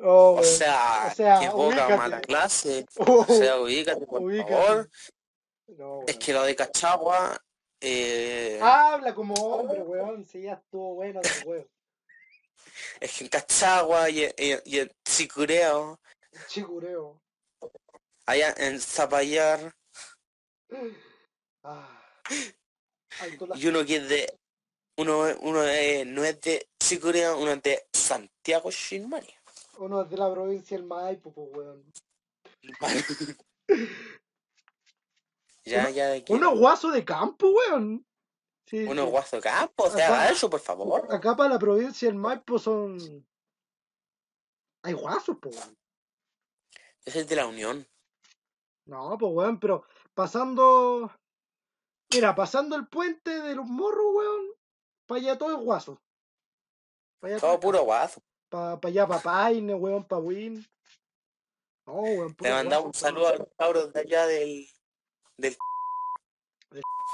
[0.00, 1.96] Oh, O sea, o sea, qué poca ubícate.
[1.96, 2.86] mala clase.
[2.98, 4.52] O sea, ubícate, por ubícate.
[4.54, 4.88] favor.
[5.76, 7.40] No, Es que lo de Cachagua.
[7.80, 10.24] Eh, Habla como hombre, weón.
[10.24, 11.68] Sí, ya estuvo bueno de weón.
[13.00, 15.98] Es que en Cachagua y, y- y en Sicureo,
[16.48, 17.20] Chicureo.
[18.26, 19.74] allá en Zapallar,
[21.64, 22.02] Ah.
[23.54, 24.38] Y uno que es de.
[24.96, 29.34] Uno, uno es- no es de Sicureo, uno es de Santiago Shinmani.
[29.78, 31.84] Uno es de la provincia del Maipo, pues, weón.
[35.68, 36.32] ya, ya de aquí.
[36.32, 38.04] Uno guaso de campo, weón.
[38.66, 39.10] Sí, Uno sí.
[39.10, 41.06] guaso campo, o sea, Acá- eso, por favor.
[41.12, 42.98] Acá para la provincia del Maipo son.
[44.84, 45.76] Hay guasos, pues, weón.
[47.04, 47.86] Ese es de la Unión.
[48.86, 51.10] No, pues, weón, pero pasando.
[52.12, 54.46] Mira, pasando el puente de los morros, weón.
[55.06, 56.00] Para allá todo es guaso.
[57.20, 58.20] Para Todo puro guaso.
[58.50, 60.64] pa, pa allá, pa Paine, weón, pa Win.
[61.86, 64.66] No, weón, puro mandamos un saludo a los cabros de allá del.
[65.38, 65.56] Del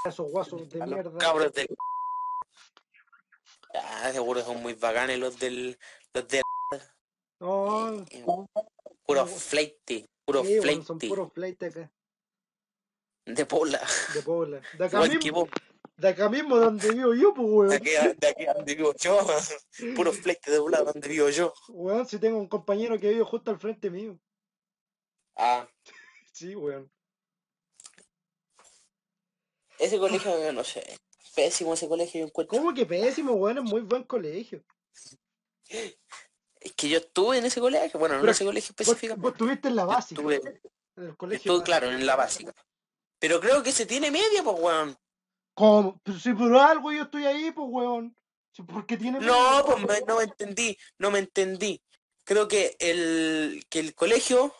[0.04, 1.18] Esos guasos de a los mierda.
[1.18, 1.68] cabros del.
[3.74, 5.78] Ah, seguro son muy bacanes los del.
[6.12, 6.42] los del.
[7.40, 8.04] No,
[9.06, 10.08] Puro fleite.
[10.24, 11.92] Puro Sí, weón, son puros flight acá,
[13.26, 13.80] de pola.
[14.14, 14.60] de Pobla.
[14.78, 15.48] De acá mismo,
[15.98, 17.72] de acá mismo donde vivo yo, pues de weón.
[17.74, 19.18] aquí, a- de aquí donde vivo yo.
[19.94, 21.52] Puro flight de pola donde vivo yo.
[21.68, 24.18] Weón, si tengo un compañero que vive justo al frente mío.
[25.36, 25.68] Ah,
[26.32, 26.90] Sí, weón.
[29.78, 30.98] Ese colegio, yo no sé.
[31.34, 32.56] Pésimo ese colegio, yo encuentro.
[32.58, 33.58] ¿Cómo que pésimo, weón?
[33.58, 34.62] Es muy buen colegio.
[35.68, 39.22] Es que yo estuve en ese colegio, bueno, no en Pero ese colegio específicamente.
[39.22, 40.36] vos estuviste en la básica, estuve,
[40.96, 41.64] en el yo colegio estuve, básico.
[41.64, 42.54] claro, en la básica.
[43.18, 44.96] Pero creo que se tiene media, pues, weón.
[45.54, 46.00] ¿Cómo?
[46.02, 48.16] Pues si por algo yo estoy ahí, pues weón.
[48.52, 51.82] Si porque tiene No, pues me- no me entendí, no me entendí.
[52.24, 54.54] Creo que el, que el colegio,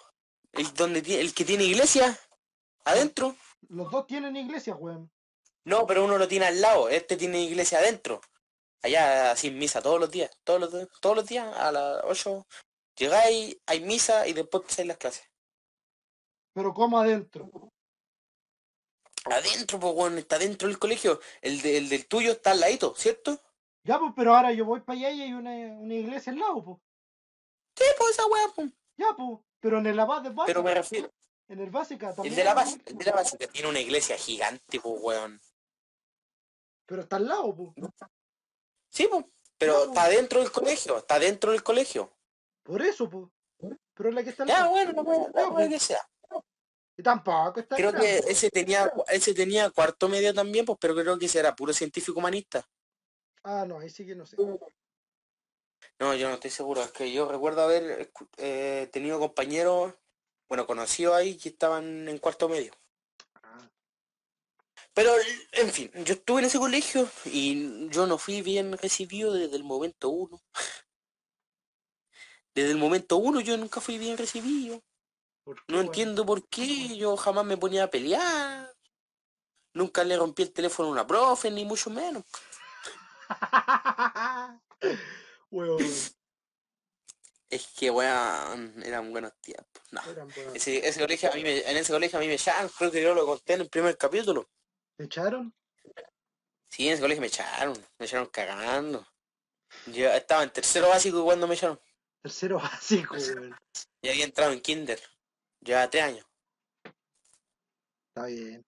[0.53, 2.18] el, donde, el que tiene iglesia,
[2.85, 3.37] adentro,
[3.68, 5.11] Los dos tienen iglesia, weón.
[5.64, 8.20] no, pero uno lo tiene al lado, este tiene iglesia adentro.
[8.83, 12.46] Allá sin misa todos los días, todos los, todos los días a las 8
[12.96, 15.27] llegáis, hay misa y después empezáis las clases.
[16.55, 17.50] Pero como adentro.
[19.24, 21.18] Adentro, pues bueno, está dentro del colegio.
[21.40, 23.40] El, de- el del tuyo está al ladito, ¿cierto?
[23.85, 26.62] Ya, pues, pero ahora yo voy para allá y hay una, una iglesia al lado,
[26.64, 26.79] pues.
[27.77, 28.70] Sí, pues esa weá, pues.
[28.98, 29.38] Ya, pues.
[29.61, 31.11] Pero en el abad de Pero me básica, refiero,
[31.48, 32.35] en el básica el también.
[32.37, 35.40] de la base, el de la básica tiene una iglesia gigante, pues weón.
[36.87, 37.70] Pero está al lado, pues.
[38.90, 39.24] Sí, pues.
[39.59, 42.11] Pero Ya, está dentro del colegio, está dentro del colegio.
[42.62, 43.26] Por eso, pues.
[43.94, 44.70] Pero es la que está al Ya, lado.
[44.70, 45.68] bueno, no puede, Ya, no puede pues.
[45.68, 46.09] que sea.
[46.96, 48.30] Y tampoco está Creo que grande.
[48.30, 52.18] ese tenía, ese tenía cuarto medio también, pues, pero creo que ese era puro científico
[52.20, 52.64] humanista.
[53.42, 54.37] Ah, no, ahí sí que no sé.
[55.98, 59.94] No, yo no estoy seguro, es que yo recuerdo haber eh, tenido compañeros,
[60.54, 62.72] bueno, conocidos ahí que estaban en cuarto medio.
[63.42, 63.68] Ah,
[64.92, 65.10] Pero,
[65.50, 69.64] en fin, yo estuve en ese colegio y yo no fui bien recibido desde el
[69.64, 70.40] momento uno.
[72.54, 74.80] Desde el momento uno yo nunca fui bien recibido.
[75.42, 78.72] ¿por qué, No entiendo por qué, yo jamás me ponía a pelear.
[79.72, 82.22] Nunca le rompí el teléfono a una profe, ni mucho menos.
[87.54, 89.80] Es que, weón, eran buenos tiempos.
[89.92, 90.56] No, eran buenos.
[90.56, 93.00] ese, ese colegio a mí me, en ese colegio a mí me echaron, creo que
[93.00, 94.50] yo lo conté en el primer capítulo.
[94.98, 95.54] ¿Me echaron?
[96.68, 99.06] Sí, en ese colegio me echaron, me echaron cagando.
[99.86, 101.80] Yo estaba en tercero básico cuando me echaron.
[102.22, 103.56] Tercero básico, weón.
[104.02, 105.00] Y había entrado en kinder.
[105.60, 106.26] Llevaba tres años.
[108.08, 108.66] Está bien.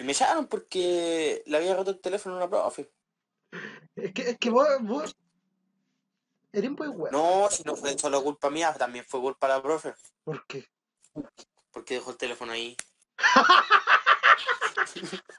[0.00, 2.90] Y me echaron porque le había roto el teléfono a una profe.
[3.94, 5.14] Es que, es que vos, vos
[6.52, 7.12] eres muy weón.
[7.12, 9.94] No, si no fue solo culpa mía, también fue culpa de la profe.
[10.24, 10.66] ¿Por qué?
[11.70, 12.76] Porque dejó el teléfono ahí.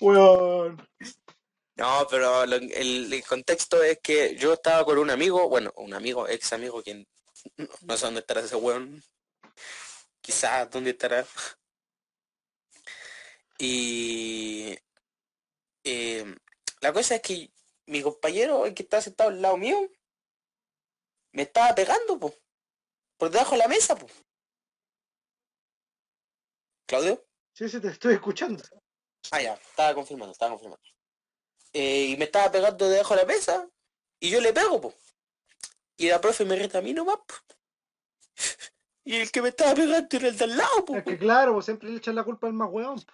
[0.00, 0.86] Weón.
[1.76, 5.94] No, pero lo- el, el contexto es que yo estaba con un amigo, bueno, un
[5.94, 7.06] amigo, ex amigo, quien
[7.56, 9.02] no, no sé dónde estará ese weón.
[10.20, 11.26] Quizás dónde estará.
[13.58, 14.76] Y
[15.84, 16.34] eh,
[16.80, 17.52] la cosa es que
[17.86, 19.90] mi compañero, el que estaba sentado al lado mío,
[21.32, 22.34] me estaba pegando, po,
[23.16, 24.06] por debajo de la mesa, po.
[26.86, 27.24] Claudio.
[27.52, 28.64] Sí, sí, te estoy escuchando.
[29.30, 30.82] Ah, ya, estaba confirmando, estaba confirmando.
[31.72, 33.68] Eh, y me estaba pegando debajo de la mesa
[34.18, 34.94] y yo le pego, po.
[35.96, 37.34] Y la profe me reta a mí nomás, po.
[39.02, 40.96] Y el que me estaba pegando era el de al lado, po.
[40.96, 43.00] Es que claro, vos siempre le echan la culpa al más weón.
[43.00, 43.12] po.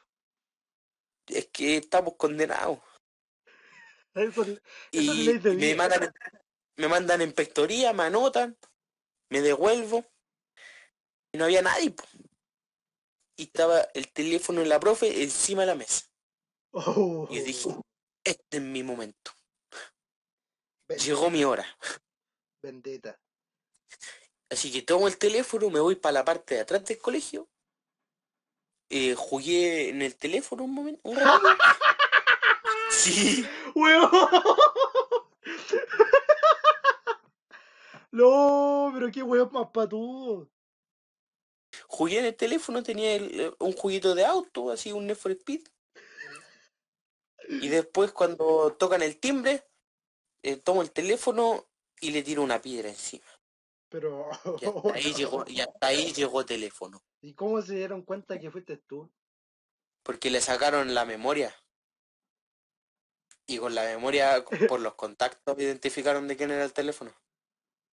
[1.29, 2.79] Es que estamos condenados.
[4.16, 4.59] Eso, eso
[4.92, 6.12] Y, es me mandan,
[6.76, 8.57] me mandan en pectoría, me anotan,
[9.31, 10.05] me devuelvo.
[11.33, 12.05] Y no había nadie, po.
[13.37, 16.07] Y estaba el teléfono de la profe encima de la mesa.
[16.72, 17.68] Oh, Y dije,
[18.24, 19.33] este es mi momento.
[21.05, 21.66] Llegó mi hora.
[22.62, 23.18] Vendetta.
[24.50, 27.48] Así que tomo el teléfono, me voy para la parte de atrás del colegio.
[28.88, 31.00] eh, jugué en el teléfono un momento.
[31.05, 31.40] Un rato.
[32.90, 33.44] sí,
[33.76, 34.10] ¡Weón!
[38.10, 40.48] No, pero qué weón más patudo.
[41.88, 45.30] jugué en el teléfono, tenía el- eh, un juguito de auto, así un Need for
[45.32, 45.66] Speed.
[47.48, 49.68] Y después cuando tocan el timbre,
[50.42, 51.68] eh, tomo el teléfono
[52.00, 53.26] y le tiro una piedra encima.
[53.90, 54.30] Pero.
[54.60, 57.02] Y hasta ahí llegó, y hasta ahí llegó teléfono.
[57.20, 59.12] ¿Y cómo se dieron cuenta que fuiste tú?
[60.02, 61.54] Porque le sacaron la memoria.
[63.46, 67.12] Y con la memoria, por los contactos, identificaron de quién era el teléfono.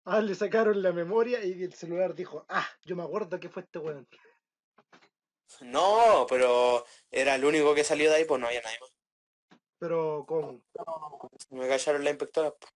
[0.06, 3.64] Ah, le sacaron la memoria y el celular dijo, ah, yo me acuerdo que fue
[3.64, 4.08] este weón.
[5.62, 8.92] No, pero era el único que salió de ahí, pues no había nadie más.
[9.78, 10.62] Pero, ¿cómo?
[11.50, 12.52] Me callaron la inspectora.
[12.52, 12.72] pues.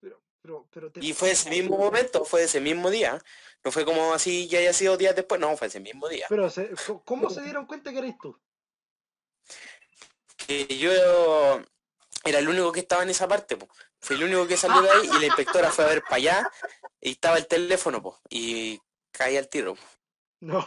[0.00, 1.04] Pero, Pero, pero te...
[1.04, 3.22] Y fue ese mismo momento, fue ese mismo día.
[3.62, 6.26] No fue como así que haya sido días después, no, fue ese mismo día.
[6.28, 6.48] Pero,
[7.04, 8.36] ¿cómo se dieron cuenta que eres tú?
[10.36, 10.90] Que yo
[12.26, 13.68] era el único que estaba en esa parte, po.
[14.00, 16.50] Fui el único que salió de ahí y la inspectora fue a ver para allá
[17.00, 18.20] y estaba el teléfono, po.
[18.28, 18.80] Y
[19.12, 19.74] caí al tiro.
[19.74, 19.82] po.
[20.40, 20.62] No.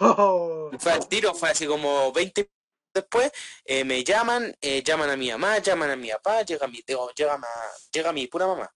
[0.79, 2.55] Fue al tiro, fue así como 20 minutos
[2.93, 3.31] después,
[3.65, 7.11] eh, me llaman, eh, llaman a mi mamá, llaman a mi papá, llega mi, digo,
[7.13, 7.47] llega, ma-
[7.91, 8.69] llega mi pura mamá.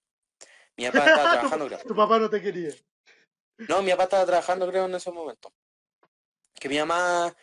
[0.78, 1.80] Mi papá estaba trabajando, creo.
[1.80, 2.74] Tu papá no te quería.
[3.68, 5.52] No, mi papá estaba trabajando, creo, en ese momento.
[6.60, 7.36] Que mi mamá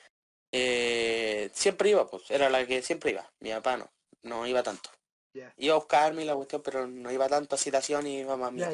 [0.53, 3.29] eh, siempre iba, pues, era la que siempre iba.
[3.40, 3.90] Mi papá no,
[4.22, 4.90] no iba tanto.
[5.33, 5.55] Ya.
[5.57, 8.51] Iba a buscarme la cuestión, pero no iba tanto a citación y mamá.
[8.55, 8.71] ya.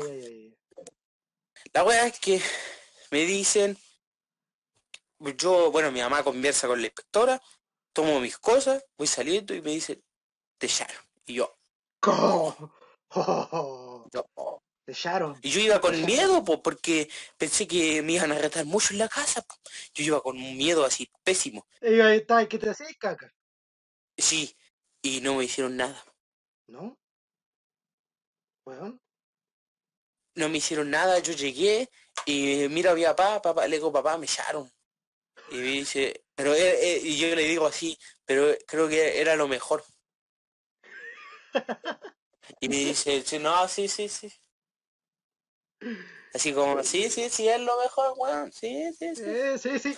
[1.73, 2.41] La wea es que
[3.11, 3.77] me dicen,
[5.37, 7.43] yo, bueno, mi mamá conversa con la inspectora,
[7.93, 10.03] tomo mis cosas, voy saliendo y me dice,
[10.59, 10.97] te echaron.
[11.27, 11.57] Y yo,
[12.01, 12.73] ¿Cómo?
[13.11, 14.63] Oh, yo, oh.
[14.85, 15.39] te echaron.
[15.43, 18.99] Y yo iba con miedo, po, porque pensé que me iban a retar mucho en
[18.99, 19.43] la casa.
[19.43, 19.55] po.
[19.95, 21.67] Yo iba con un miedo así pésimo.
[21.81, 23.33] Y ahí está, te hacías caca.
[24.17, 24.57] Sí,
[25.03, 26.03] y no me hicieron nada.
[26.69, 26.99] ¿No?
[28.65, 29.01] Weón.
[30.35, 31.89] No me hicieron nada, yo llegué
[32.27, 34.71] y miro a mi papá, papá, le digo, papá, me echaron.
[35.51, 39.37] Y me dice, pero eh, eh", y yo le digo así, pero creo que era
[39.37, 39.85] lo mejor.
[42.61, 44.33] Y me dice, no, sí, sí, sí.
[46.35, 49.23] Así como, sí, sí, sí, es lo mejor, weón, sí, sí, sí.
[49.25, 49.97] Eh, sí, sí.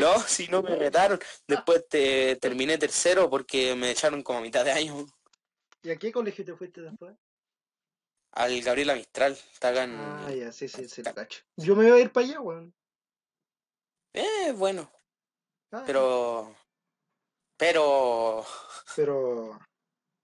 [0.00, 1.18] No, si no me retaron.
[1.46, 5.06] Después te, terminé tercero porque me echaron como a mitad de año
[5.82, 7.14] ¿Y a qué colegio te fuiste después?
[8.32, 9.32] al Gabriela Mistral.
[9.32, 9.96] Está acá en...
[9.96, 11.42] Ah, ya, sí, sí, sí, lo cacho.
[11.56, 12.74] Yo me iba a ir para allá, weón.
[14.12, 14.90] Eh, bueno,
[15.72, 16.54] Ah, pero...
[17.56, 18.44] Pero...
[18.94, 19.58] Pero.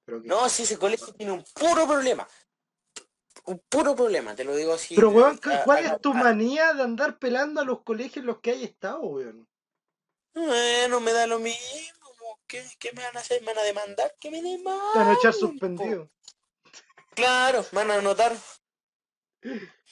[0.05, 0.21] Pero.
[0.25, 2.27] No, sí, ese colegio tiene un puro problema.
[3.45, 4.95] Un puro problema, te lo digo así.
[4.95, 8.27] Pero, weón, ¿cu- a- ¿cuál es tu manía de andar pelando a los colegios en
[8.27, 9.49] los que hay estado, weón?
[10.35, 11.61] Bueno, me da lo mismo.
[12.47, 13.41] ¿Qué, qué me van a hacer?
[13.43, 14.15] ¿Me van a demandar?
[14.21, 14.93] ¿Qué me demanden?
[14.93, 16.11] Te van a echar suspendido.
[17.15, 18.37] Claro, me van a anotar.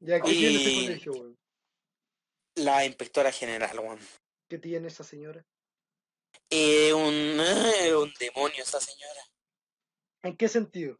[0.00, 1.38] Ya, ¿qué tiene ese colegio, weón?
[2.54, 3.98] La inspectora general, weón.
[4.48, 5.44] ¿Qué tiene esa señora?
[6.50, 9.20] Eh, un, eh, un demonio esa señora.
[10.22, 10.98] ¿En qué sentido?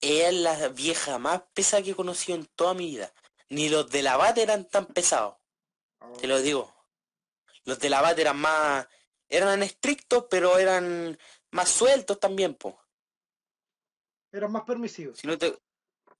[0.00, 3.12] Ella es la vieja más pesada que he conocido en toda mi vida.
[3.48, 5.36] Ni los de la BAT eran tan pesados,
[6.20, 6.74] te lo digo.
[7.64, 8.86] Los de la BAT eran más...
[9.30, 11.18] Eran estrictos, pero eran
[11.50, 12.78] más sueltos también, po.
[14.32, 15.18] Eran más permisivos.
[15.18, 15.58] Si no te...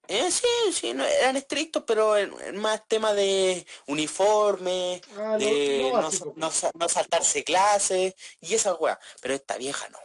[0.07, 5.91] Eh, sí, sí, no, eran estrictos, pero en, en más tema de uniforme, Ah, de
[5.93, 6.01] no,
[6.35, 8.99] no no saltarse clases y esa weá.
[9.21, 9.99] Pero esta vieja no.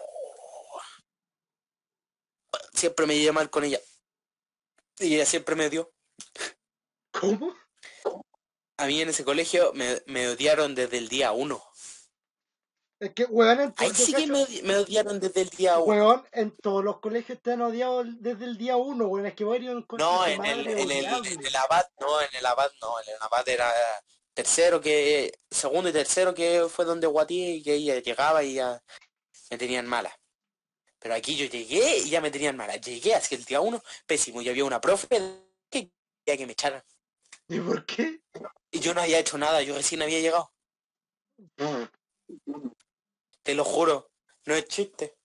[2.74, 3.80] Siempre me llevé mal con ella.
[4.98, 5.92] Y ella siempre me dio.
[7.12, 7.54] ¿Cómo?
[8.76, 11.62] A mí en ese colegio me, me odiaron desde el día uno.
[13.00, 15.86] Es que, weón, en, Ahí sí que me, odi- me odiaron desde el día uno.
[15.94, 19.26] weón, en todos los colegios te han odiado desde el día uno, weón.
[19.26, 21.56] Es que voy a ir a un colegio No, en el, en el, en el
[21.56, 23.72] abad, no, en el abad no, en el abad era
[24.32, 28.82] tercero que, segundo y tercero que fue donde guatié y que ella llegaba y ya
[29.50, 30.16] me tenían mala.
[31.04, 32.76] Pero aquí yo llegué y ya me tenían mala.
[32.76, 35.90] Llegué así el día uno, pésimo, y había una profe que
[36.24, 36.82] quería que me echaran.
[37.46, 38.22] ¿Y por qué?
[38.70, 40.50] Y yo no había hecho nada, yo recién había llegado.
[43.42, 44.12] Te lo juro,
[44.46, 45.18] no es chiste.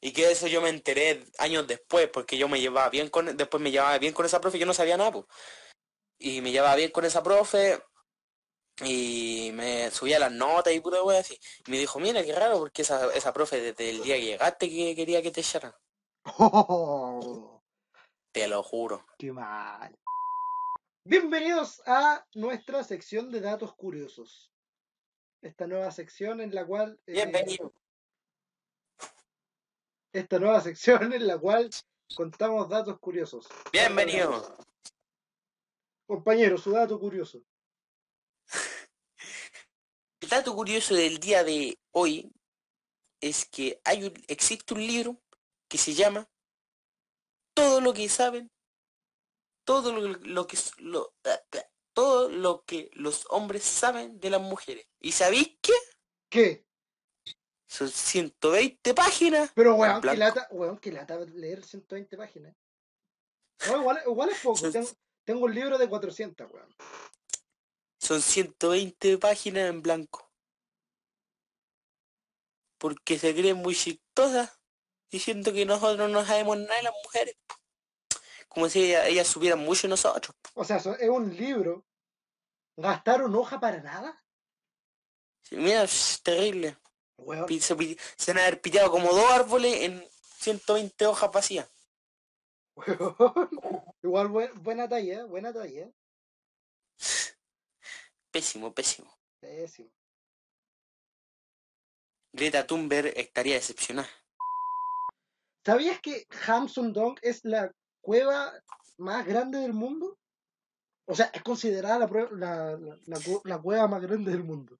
[0.00, 3.62] Y que eso yo me enteré años después, porque yo me llevaba bien con, después
[3.62, 5.26] me llevaba bien con esa profe, yo no sabía nada, pues.
[6.18, 7.78] Y me llevaba bien con esa profe,
[8.84, 11.38] y me subía las notas y puta wea así.
[11.66, 14.68] Y me dijo, mira, qué raro, porque esa, esa profe desde el día que llegaste
[14.70, 15.72] que quería que te echaran.
[16.38, 17.62] Oh,
[18.32, 19.04] Te lo juro.
[19.18, 19.96] qué mal.
[21.04, 24.52] Bienvenidos a nuestra sección de datos curiosos.
[25.40, 27.72] Esta nueva sección en la cual eh, Bienvenido.
[30.12, 31.70] esta nueva sección en la cual
[32.14, 33.46] contamos datos curiosos.
[33.72, 34.56] Bienvenido.
[36.06, 37.40] Compañero, su dato curioso.
[40.28, 42.30] El dato curioso del día de hoy
[43.18, 45.16] es que hay un, existe un libro
[45.70, 46.28] que se llama
[47.54, 48.50] Todo lo que saben,
[49.64, 51.64] todo lo, lo que lo- ah, ah,
[51.94, 54.86] todo lo que los hombres saben de las mujeres.
[55.00, 55.72] ¿Y sabéis qué?
[56.28, 56.66] ¿Qué?
[57.66, 59.50] Son 120 páginas.
[59.54, 62.54] Pero weón, que lata, weón, que lata leer 120 páginas.
[63.66, 64.58] No, igual, igual es poco.
[64.58, 64.88] Son- Tengo,
[65.24, 66.68] tengo un libro de 400, weón.
[68.08, 70.32] Son 120 páginas en blanco.
[72.78, 74.58] Porque se creen muy chistosas.
[75.10, 77.36] diciendo que nosotros no sabemos nada de las mujeres.
[78.48, 80.34] Como si ellas, ellas supieran mucho de nosotros.
[80.54, 81.84] O sea, es un libro.
[82.78, 84.18] ¿Gastaron hoja para nada?
[85.42, 86.78] Sí, Mira, es terrible.
[87.60, 90.02] Se, se han haber piteado como dos árboles en
[90.38, 91.68] 120 hojas vacías.
[94.02, 95.90] Igual buen- buena talla, buena talla.
[98.38, 99.10] Pésimo, pésimo.
[99.40, 99.90] Pésimo.
[102.32, 104.08] Greta Thunberg estaría decepcionada.
[105.66, 108.52] ¿Sabías que Hamsun Dong es la cueva
[108.96, 110.16] más grande del mundo?
[111.06, 114.78] O sea, es considerada la, la, la- la cu- la cueva más grande del mundo.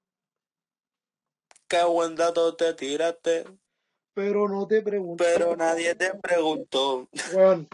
[1.67, 3.43] Qué buen dato te tiraste,
[4.13, 5.21] Pero no te pregunto.
[5.21, 7.09] pero nadie te preguntó.
[7.33, 7.67] Weón.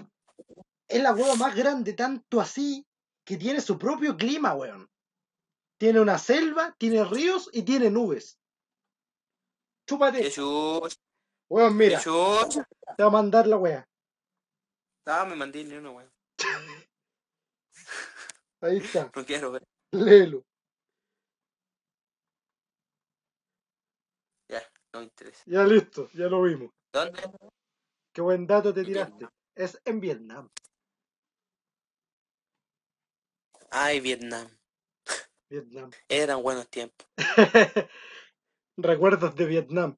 [0.88, 2.88] Es la cueva más grande, tanto así,
[3.24, 4.90] que tiene su propio clima, weón.
[5.86, 8.40] Tiene una selva, tiene ríos y tiene nubes.
[9.88, 10.24] Chúpate.
[10.24, 11.00] Jesús,
[11.48, 12.60] Weón, mira, Jesús.
[12.98, 13.88] te va a mandar la wea.
[15.06, 16.12] Ah, me mandé ni una weón.
[18.62, 19.12] Ahí está.
[19.16, 19.64] No quiero ver.
[19.92, 20.44] Léelo.
[24.50, 25.44] Ya, no me interesa.
[25.46, 26.72] Ya listo, ya lo vimos.
[26.92, 27.22] ¿Dónde?
[28.12, 29.28] Qué buen dato te tiraste.
[29.54, 30.50] Es en Vietnam.
[33.70, 34.50] Ay, Vietnam.
[35.50, 35.92] Vietnam.
[36.10, 37.08] Eran buenos tiempos.
[38.78, 39.98] Recuerdos de Vietnam.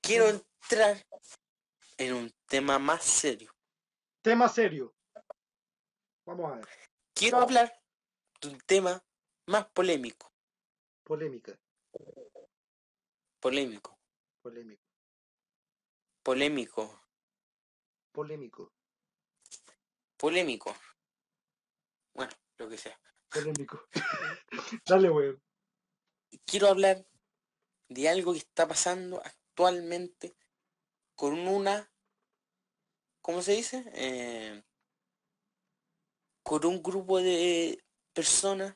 [0.00, 0.96] Quiero entrar
[1.98, 3.52] en un tema más serio.
[4.22, 4.94] Tema serio.
[6.24, 6.87] Vamos a ver.
[7.18, 7.82] Quiero hablar
[8.40, 9.04] de un tema
[9.46, 10.32] más polémico.
[11.02, 11.58] Polémica.
[13.40, 13.98] Polémico.
[14.40, 14.84] Polémico.
[16.22, 17.02] Polémico.
[18.12, 18.72] Polémico.
[20.16, 20.76] Polémico.
[22.14, 23.00] Bueno, lo que sea.
[23.28, 23.88] Polémico.
[24.86, 25.42] Dale, weón.
[26.44, 27.04] Quiero hablar
[27.88, 30.36] de algo que está pasando actualmente
[31.16, 31.90] con una,
[33.20, 33.84] ¿cómo se dice?
[33.94, 34.62] Eh,
[36.48, 37.78] con un grupo de
[38.14, 38.74] personas.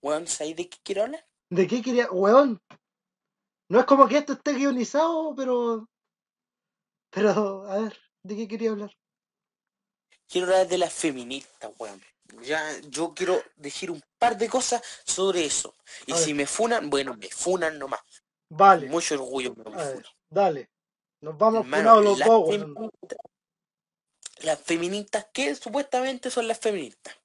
[0.00, 1.26] Bueno, ¿sabéis de qué quiero hablar?
[1.50, 2.08] ¿De qué quería?
[2.12, 2.62] Weón.
[3.68, 5.88] No es como que esto esté guionizado, pero.
[7.10, 8.96] Pero, a ver, ¿de qué quería hablar?
[10.28, 12.00] Quiero hablar de las feministas, weón.
[12.44, 15.74] Ya, yo quiero decir un par de cosas sobre eso.
[16.06, 16.36] Y A si ver.
[16.36, 18.00] me funan, bueno, me funan nomás.
[18.48, 18.88] Vale.
[18.88, 20.12] Mucho orgullo, pero me ver, funan.
[20.30, 20.70] dale.
[21.22, 22.90] Nos vamos Hermano, funados los dos, weón.
[24.42, 27.16] Las feministas, ¿qué supuestamente son las feministas?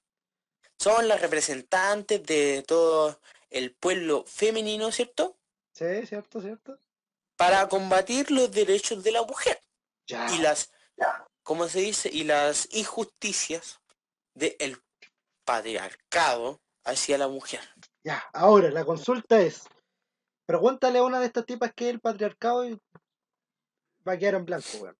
[0.78, 5.38] Son las representantes de todo el pueblo femenino, ¿cierto?
[5.72, 6.78] Sí, cierto, cierto.
[7.36, 9.62] Para combatir los derechos de la mujer
[10.06, 10.26] Ya.
[10.34, 10.70] y las,
[11.42, 12.10] ¿cómo se dice?
[12.12, 13.80] Y las injusticias
[14.34, 14.82] del
[15.44, 17.60] patriarcado hacia la mujer.
[18.04, 18.24] Ya.
[18.32, 19.64] Ahora, la consulta es.
[20.46, 22.78] Pregúntale a una de estas tipas que es el patriarcado y
[24.06, 24.96] va a quedar en blanco, weón.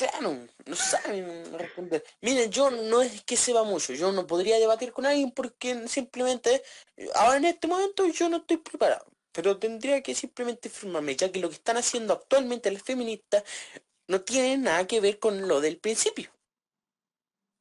[0.00, 2.02] Claro, no saben responder.
[2.22, 6.62] Miren, yo no es que sepa mucho, yo no podría debatir con alguien porque simplemente,
[7.16, 11.38] ahora en este momento yo no estoy preparado, pero tendría que simplemente firmarme, ya que
[11.38, 13.44] lo que están haciendo actualmente las feministas
[14.06, 16.30] no tiene nada que ver con lo del principio.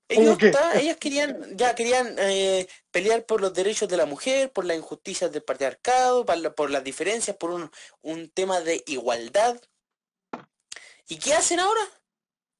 [0.07, 5.29] Ellas querían, ya querían eh, pelear por los derechos de la mujer, por las injusticias
[5.29, 7.69] del patriarcado, por, por las diferencias, por un,
[8.01, 9.59] un tema de igualdad.
[11.09, 11.98] ¿Y qué hacen ahora?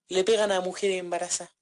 [0.09, 1.53] Le pegan a mujeres embarazadas.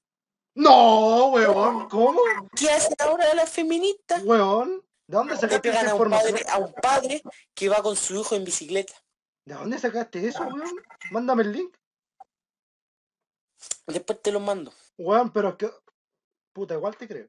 [0.54, 1.88] No, weón.
[1.88, 2.20] ¿Cómo?
[2.56, 4.22] ¿Qué hacen ahora las feministas?
[4.24, 4.82] Weón.
[5.06, 6.32] ¿De dónde sacaste esa pegan a un, información?
[6.32, 7.22] padre, a un padre
[7.54, 8.94] que va con su hijo en bicicleta.
[9.44, 10.82] ¿De dónde sacaste eso, weón?
[11.10, 11.76] Mándame el link.
[13.86, 14.72] Después te lo mando.
[14.96, 15.70] Weón, pero es que.
[16.52, 17.28] Puta, igual te creo.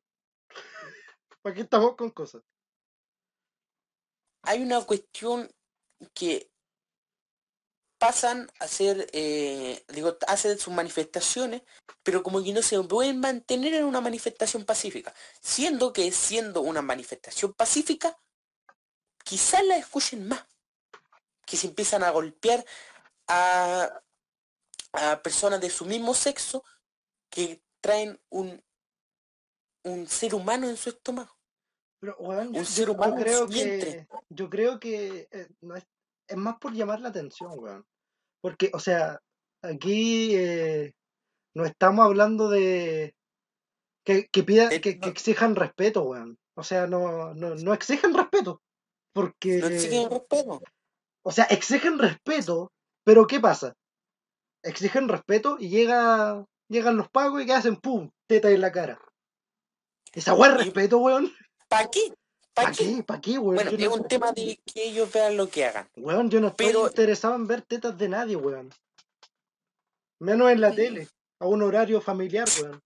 [1.43, 2.41] Aquí estamos con cosas.
[4.43, 5.49] Hay una cuestión
[6.13, 6.49] que
[7.99, 11.61] pasan a hacer, eh, digo, hacen sus manifestaciones,
[12.01, 15.13] pero como que no se pueden mantener en una manifestación pacífica.
[15.41, 18.17] Siendo que siendo una manifestación pacífica,
[19.23, 20.43] quizás la escuchen más.
[21.45, 22.63] Que se empiezan a golpear
[23.27, 24.01] a,
[24.93, 26.63] a personas de su mismo sexo
[27.29, 28.63] que traen un,
[29.83, 31.35] un ser humano en su estómago.
[31.99, 34.07] Pero, yo, Un ser yo- yo humano en creo que.
[34.29, 35.27] Yo creo que.
[35.31, 35.83] eh, no es,
[36.29, 37.85] es más por llamar la atención, weón.
[38.41, 39.19] Porque, o sea,
[39.61, 40.93] aquí eh,
[41.55, 43.13] no estamos hablando de.
[44.05, 46.37] Que, que, pida, Eh, que, que exijan respeto, weón.
[46.55, 48.61] O sea, no, no, no exigen respeto.
[49.13, 49.57] Porque.
[49.57, 50.61] No exigen respeto.
[51.23, 52.71] O sea, exigen respeto,
[53.03, 53.73] pero ¿qué pasa?
[54.63, 58.99] Exigen respeto y llega, llegan los pagos y que hacen pum, teta en la cara.
[60.13, 61.31] Esa Y- respeto, weón.
[61.67, 62.13] ¿Para qué?
[62.63, 63.03] ¿Para ¿Para qué?
[63.03, 63.55] ¿Para qué, weón?
[63.55, 65.89] Bueno, yo, es no, un tema de que ellos vean lo que hagan.
[65.95, 68.73] weón, yo no estoy pero- interesado en ver tetas de nadie, weón.
[70.19, 71.07] Menos en la tele,
[71.39, 72.81] a un horario familiar, weón.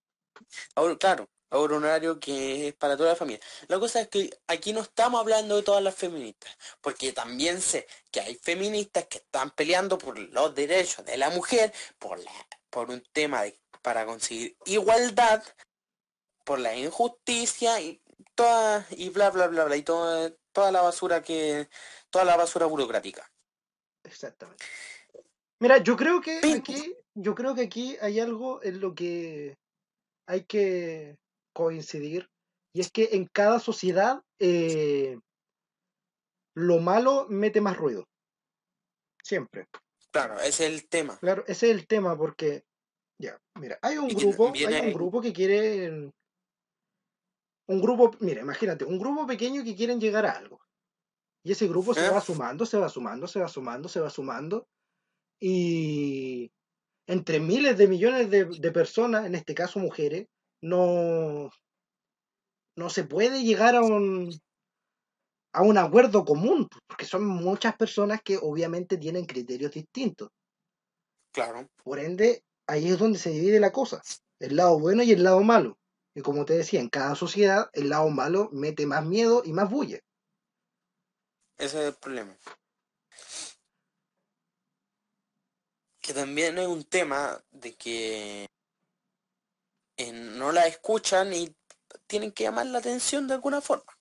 [0.76, 3.40] Ahora, claro, ahora un horario que es para toda la familia.
[3.68, 7.88] La cosa es que aquí no estamos hablando de todas las feministas, porque también sé
[8.12, 12.32] que hay feministas que están peleando por los derechos de la mujer, por, la,
[12.70, 15.44] por un tema de, para conseguir igualdad,
[16.44, 18.02] por la injusticia y
[18.36, 21.70] toda, y bla bla bla bla, y toda, toda la basura que,
[22.10, 23.30] toda la basura burocrática.
[24.04, 24.64] Exactamente.
[25.60, 29.56] Mira, yo creo que aquí, yo creo que aquí hay algo en lo que
[30.28, 31.18] hay que
[31.54, 32.30] coincidir,
[32.76, 35.20] y es que en cada sociedad eh,
[36.56, 38.06] lo malo mete más ruido.
[39.24, 39.68] Siempre.
[40.12, 41.18] Claro, ese es el tema.
[41.20, 42.64] Claro, ese es el tema, porque,
[43.20, 46.12] ya, mira, hay un grupo, viene- hay un grupo que quiere,
[47.74, 50.60] un grupo, mira, imagínate, un grupo pequeño que quieren llegar a algo.
[51.44, 52.10] Y ese grupo se ¿Eh?
[52.10, 54.68] va sumando, se va sumando, se va sumando, se va sumando.
[55.40, 56.52] Y
[57.08, 60.28] entre miles de millones de, de personas, en este caso mujeres,
[60.62, 61.52] no,
[62.78, 64.34] no se puede llegar a un,
[65.54, 70.30] a un acuerdo común, porque son muchas personas que obviamente tienen criterios distintos.
[71.34, 71.68] Claro.
[71.84, 74.02] Por ende, ahí es donde se divide la cosa,
[74.40, 75.78] el lado bueno y el lado malo.
[76.16, 79.70] Y como te decía, en cada sociedad el lado malo mete más miedo y más
[79.70, 80.00] bulla.
[81.58, 82.38] Ese es el problema.
[86.00, 88.48] Que también es un tema de que
[89.98, 91.56] eh, no la escuchan y
[92.08, 93.92] tienen que llamar la atención de alguna forma.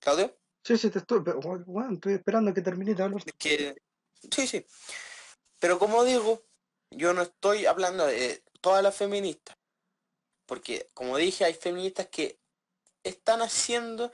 [0.00, 3.22] Claudio, Sí, sí, te estoy, pero, bueno, estoy esperando que termine de hablar.
[3.38, 3.76] que
[4.30, 4.64] sí, sí.
[5.60, 6.42] Pero como digo,
[6.90, 9.54] yo no estoy hablando de todas las feministas.
[10.46, 12.38] Porque como dije, hay feministas que
[13.02, 14.10] están haciendo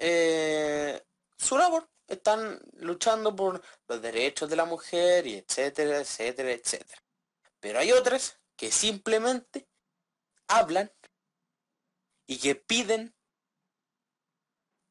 [0.00, 1.00] eh,
[1.38, 7.00] su labor, están luchando por los derechos de la mujer y etcétera, etcétera, etcétera.
[7.60, 9.68] Pero hay otras que simplemente
[10.48, 10.90] hablan
[12.26, 13.14] y que piden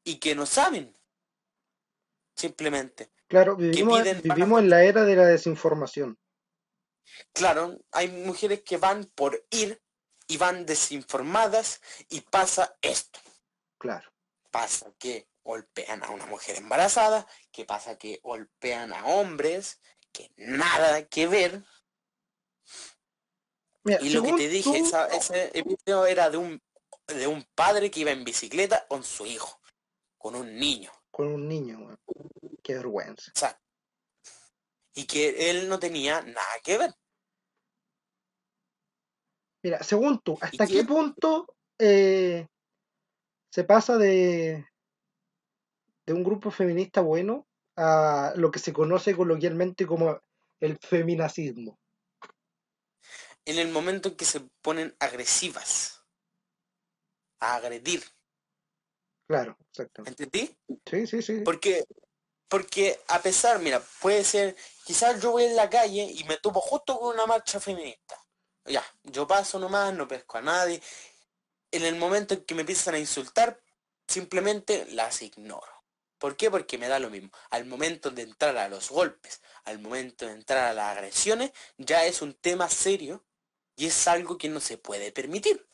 [0.02, 0.96] y que no saben.
[2.34, 3.12] Simplemente.
[3.28, 6.18] Claro, vivimos, vivimos en la era de la desinformación.
[7.32, 9.82] Claro, hay mujeres que van por ir
[10.26, 13.20] y van desinformadas y pasa esto.
[13.78, 14.10] Claro.
[14.50, 19.80] Pasa que golpean a una mujer embarazada, que pasa que golpean a hombres,
[20.12, 21.64] que nada que ver.
[23.84, 26.62] Mira, Y lo que te dije, tú- esa- ese video era de un,
[27.08, 29.60] de un padre que iba en bicicleta con su hijo,
[30.18, 30.90] con un niño.
[31.10, 31.94] con un niño.
[32.62, 33.30] Qué vergüenza.
[33.36, 33.60] O sea,
[34.94, 36.94] y que él no tenía nada que ver.
[39.62, 40.84] Mira, según tú, ¿hasta ¿Y qué qué?
[40.84, 42.46] punto eh,
[43.50, 44.66] se pasa de,
[46.04, 50.20] de un grupo feminista bueno a lo que se conoce coloquialmente como
[50.60, 51.78] el feminacismo?
[53.44, 56.04] En el momento en que se ponen agresivas,
[57.40, 58.02] a agredir,
[59.26, 60.24] Claro, exactamente.
[60.24, 60.56] ¿entendí?
[60.84, 61.40] Sí, sí, sí.
[61.44, 61.84] Porque,
[62.48, 66.60] porque a pesar, mira, puede ser, quizás yo voy en la calle y me topo
[66.60, 68.16] justo con una marcha feminista.
[68.64, 70.80] Ya, yo paso nomás, no pesco a nadie.
[71.70, 73.60] En el momento en que me empiezan a insultar,
[74.06, 75.72] simplemente las ignoro.
[76.18, 76.50] ¿Por qué?
[76.50, 77.30] Porque me da lo mismo.
[77.50, 82.04] Al momento de entrar a los golpes, al momento de entrar a las agresiones, ya
[82.04, 83.24] es un tema serio
[83.74, 85.66] y es algo que no se puede permitir.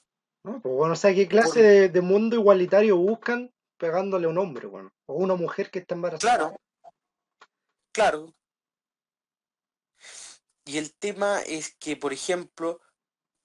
[0.44, 0.62] ¿no?
[0.62, 4.38] Pues bueno, o sea, ¿qué clase Por- de, de mundo igualitario buscan pegándole a un
[4.38, 4.90] hombre, bueno?
[5.06, 6.36] O una mujer que está embarazada.
[6.38, 6.60] Claro,
[7.92, 8.34] claro.
[10.68, 12.78] Y el tema es que, por ejemplo,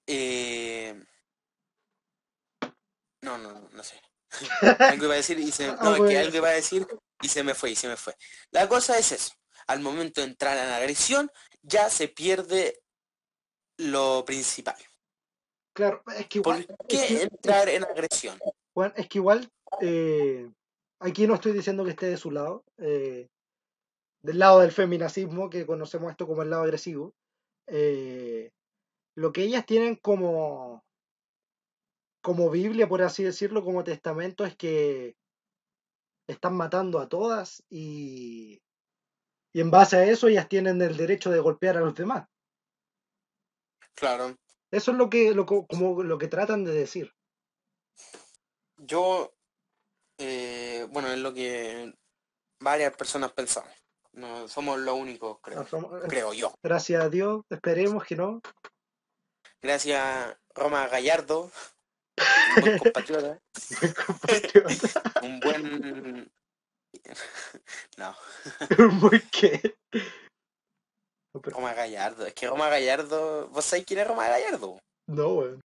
[0.07, 1.01] eh...
[3.21, 3.95] no, no, no, no sé.
[4.79, 6.85] Algo iba a decir y se, Ah, no, es que algo iba a decir
[7.21, 8.13] y se me fue y se me fue.
[8.51, 9.31] La cosa es eso.
[9.67, 12.81] Al momento de entrar en agresión, ya se pierde
[13.77, 14.75] lo principal.
[15.73, 18.37] Claro, es que ¿Por igual, es qué que- entrar en agresión?
[18.75, 19.49] Bueno, es que igual,
[19.79, 20.51] eh,
[20.99, 23.29] aquí no estoy diciendo que esté de su lado, eh,
[24.23, 27.13] del lado del feminacismo, que conocemos esto como el lado agresivo.
[27.67, 28.51] eh,
[29.15, 30.83] lo que ellas tienen como,
[32.21, 35.15] como Biblia, por así decirlo, como testamento, es que
[36.27, 38.61] están matando a todas y,
[39.53, 42.27] y en base a eso ellas tienen el derecho de golpear a los demás.
[43.93, 44.35] Claro.
[44.71, 47.13] Eso es lo que, lo, co- como lo que tratan de decir.
[48.77, 49.31] Yo
[50.17, 51.93] Eh, bueno, es lo que
[52.59, 53.71] varias personas pensamos.
[54.13, 55.59] No somos los únicos, creo.
[55.59, 56.53] No somos- Creo yo.
[56.63, 58.41] Gracias a Dios, esperemos que no.
[59.61, 61.51] Gracias Roma Gallardo,
[62.57, 63.39] un buen compatriota,
[65.23, 66.31] un buen...
[67.97, 68.15] No.
[71.35, 72.27] No, pero- Roma Gallardo.
[72.27, 73.47] Es que Roma Gallardo...
[73.47, 74.77] ¿Vos sabés quién es Roma Gallardo?
[75.07, 75.61] no, weón.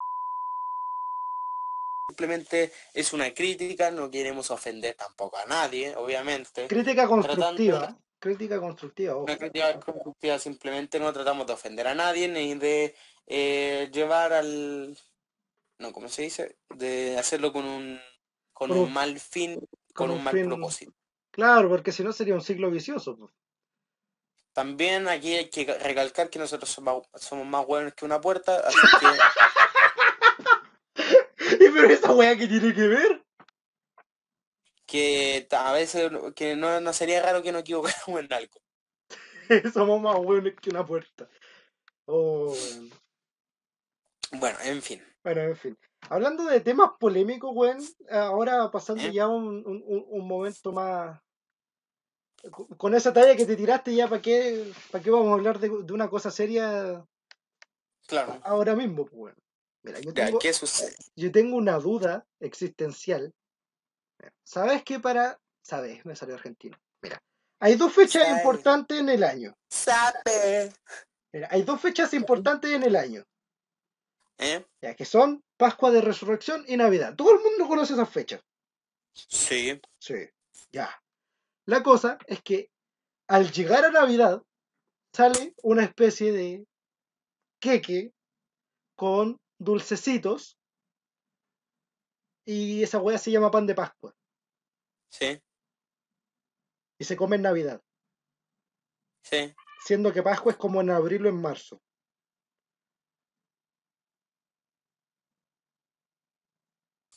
[2.08, 6.66] Simplemente es una crítica, no queremos ofender tampoco a nadie, obviamente.
[6.66, 7.78] Crítica constructiva.
[7.80, 9.24] Tratando- Crítica constructiva, ojo.
[9.24, 12.94] Una crítica constructiva, simplemente no tratamos de ofender a nadie ni de
[13.26, 14.98] eh, llevar al...
[15.78, 16.58] No, ¿cómo se dice?
[16.74, 18.00] De hacerlo con un,
[18.52, 19.54] con un un- mal fin,
[19.94, 20.92] con con, un un mal fin- propósito.
[21.30, 23.16] Claro, porque si no sería un ciclo vicioso.
[23.16, 23.32] pues.
[24.52, 28.76] También aquí hay que recalcar que nosotros somos, somos más buenos que una puerta, así
[28.98, 29.06] que,
[31.64, 33.24] ¿Y pero esa weá que tiene que ver?
[34.88, 38.60] Que a veces que no, no sería raro que nos equivocáramos en algo.
[39.74, 41.28] Somos más buenos que una puerta.
[42.06, 42.90] Oh, weón.
[44.32, 45.02] Bueno, en fin.
[45.22, 45.78] Bueno, en fin.
[46.08, 47.78] Hablando de temas polémicos, weón,
[48.10, 49.12] ahora pasando ¿Eh?
[49.12, 51.20] ya un, un- momento más...
[52.78, 55.68] con- esa talla que te tiraste ya, ¿para qué, para qué vamos a hablar de,
[55.68, 57.04] de una cosa seria
[58.06, 58.38] Claro.
[58.42, 59.04] ahora mismo?
[59.04, 59.34] pues?
[59.82, 60.96] Mira, yo tengo, ¿qué sucede?
[61.14, 63.34] yo tengo una duda existencial.
[64.44, 65.38] ¿Sabes qué para...?
[65.62, 66.04] ¿Sabes?
[66.04, 66.78] Me salió argentino.
[67.02, 67.22] Mira,
[67.60, 68.38] hay dos fechas Sabe.
[68.38, 69.54] importantes en el año.
[69.70, 70.72] Sabe.
[71.32, 73.24] Mira, hay dos fechas importantes en el año.
[74.38, 74.64] ¿Eh?
[74.80, 77.14] Ya, que son Pascua de Resurrección y Navidad.
[77.16, 78.40] Todo el mundo conoce esas fechas.
[79.12, 79.80] Sí.
[79.98, 80.30] Sí,
[80.70, 81.02] ya.
[81.66, 82.70] La cosa es que
[83.28, 84.42] al llegar a Navidad
[85.12, 86.66] sale una especie de
[87.60, 88.12] queque
[88.96, 90.57] con dulcecitos
[92.50, 94.16] y esa hueá se llama pan de Pascua
[95.10, 95.42] Sí.
[96.98, 97.82] y se come en Navidad,
[99.22, 99.54] Sí.
[99.84, 101.82] siendo que Pascua es como en abril o en marzo.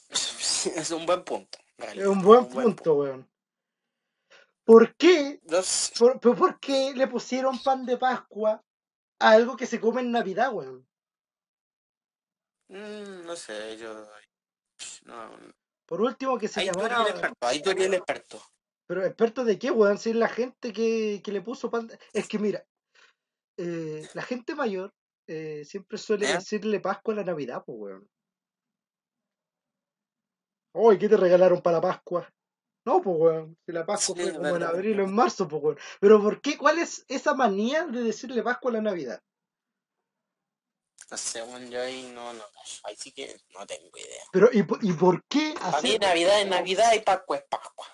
[0.76, 1.58] Es un buen punto.
[1.78, 3.30] Es un buen punto, weón.
[4.64, 5.94] ¿Por qué, Yo sé.
[5.98, 8.64] por, por qué le pusieron pan de Pascua
[9.20, 10.88] a algo que se come en Navidad, weón?
[12.68, 14.08] Mm, no sé, yo...
[15.06, 15.32] No,
[15.86, 17.10] Por último, que se ahí tú eres el llamara...
[17.12, 18.42] experto, ahí tú eres el experto.
[18.88, 21.88] Pero experto de qué, weón, si es la gente que, que le puso pan.
[21.88, 22.64] de- Es que mira,
[23.58, 24.92] eh, la gente mayor
[25.28, 26.34] eh, siempre suele ¿Eh?
[26.34, 28.08] decirle Pascua a la Navidad, pues, weón.
[30.74, 32.30] Oye, ¿qué te regalaron para la Pascua?
[32.86, 33.58] No, pues, weón.
[33.66, 35.78] Si la Pascua Sí, fue es como en abril o en marzo, pues, weón.
[36.00, 36.58] Pero ¿por qué?
[36.58, 39.22] ¿Cuál es esa manía de decirle Pascua a la Navidad?
[41.12, 42.44] No bueno, yo ahí no, no,
[42.86, 44.24] ahí sí que no tengo idea.
[44.32, 46.00] Pero, ¿y, por- y por qué Para mí hacer?
[46.02, 47.88] Navidad es Navidad y Pascua es Pascua.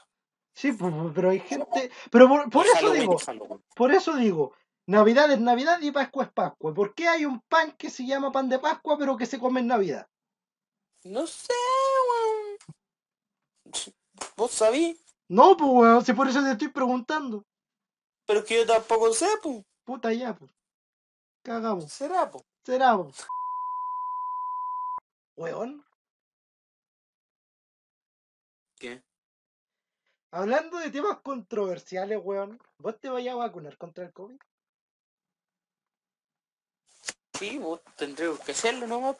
[0.53, 0.71] Sí,
[1.15, 1.91] pero hay gente.
[2.11, 3.63] Pero por, eso Halloween digo, es Halloween.
[3.75, 4.53] Por eso digo,
[4.87, 6.73] Navidad es Navidad y Pascua es Pascua.
[6.73, 9.59] ¿Por qué hay un pan que se llama pan de Pascua pero que se come
[9.61, 10.07] en Navidad?
[11.03, 11.53] No sé,
[12.09, 12.57] weón.
[14.35, 17.43] Vos sabí, No, pues weón, si por eso te estoy preguntando.
[18.25, 19.63] pero que yo tampoco sé, pues.
[19.83, 20.51] Puta ya, pues.
[21.43, 21.91] Cagamos.
[21.91, 22.43] Será, pues.
[22.67, 22.97] Será.
[25.37, 25.85] Weón,
[28.77, 29.01] ¿Qué?
[30.31, 34.37] hablando de temas controversiales, weón, ¿vos te vayas a vacunar contra el COVID?
[37.39, 39.15] Sí, vos tendré que hacerlo nomás.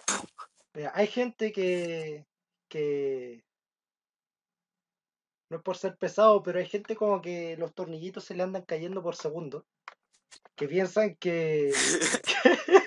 [0.74, 2.26] Mira, hay gente que,
[2.68, 3.46] que
[5.50, 8.64] no es por ser pesado, pero hay gente como que los tornillitos se le andan
[8.64, 9.66] cayendo por segundo,
[10.58, 12.68] que piensan que que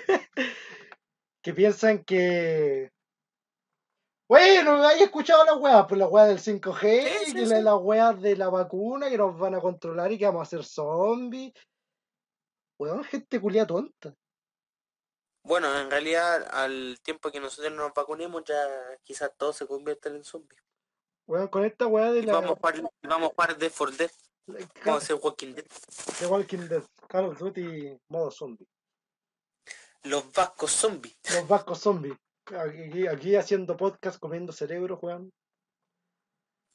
[1.53, 2.91] piensan que
[4.29, 7.51] bueno, hay escuchado las weas, pues la wea del 5G, Sí, sí, que sí.
[7.51, 10.49] la- las weas de la vacuna, que nos van a controlar y que vamos a
[10.49, 11.51] ser zombies.
[12.79, 14.15] Weón, gente culia tonta.
[15.43, 18.63] Bueno, en realidad, al tiempo que nosotros nos vacunemos, ya
[19.03, 20.61] quizás todos se conviertan en zombies.
[21.27, 23.91] Weón, con esta wea de Y la vamos a jugar, vamos a jugar Death for
[23.97, 24.11] Dead.
[24.47, 25.65] la- Vamos a hacer Walking Dead.
[26.19, 28.65] The Walking Dead, Call of Duty modo zombie.
[30.03, 31.15] Los vascos zombies.
[31.33, 32.17] Los vascos zombies.
[32.45, 35.31] Aquí, aquí haciendo podcast, comiendo cerebro, weón.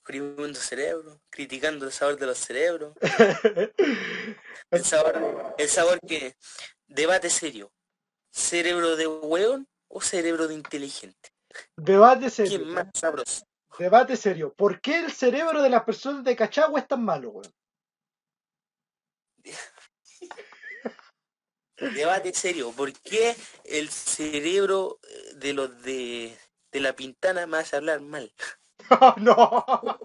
[0.02, 2.94] Oprimiendo cerebro, criticando el sabor de los cerebros.
[4.70, 6.34] El sabor, el sabor que
[6.88, 7.70] debate serio.
[8.32, 11.30] ¿Cerebro de hueón o cerebro de inteligente?
[11.76, 12.58] Debate serio.
[12.58, 13.46] ¿Quién más sabroso?
[13.78, 14.52] Debate serio.
[14.54, 17.52] ¿Por qué el cerebro de las personas de Cachagua es tan malo, weón?
[21.78, 26.34] Debate serio, ¿por qué el cerebro eh, de los de,
[26.72, 28.32] de la pintana me hace hablar mal?
[29.18, 30.00] No.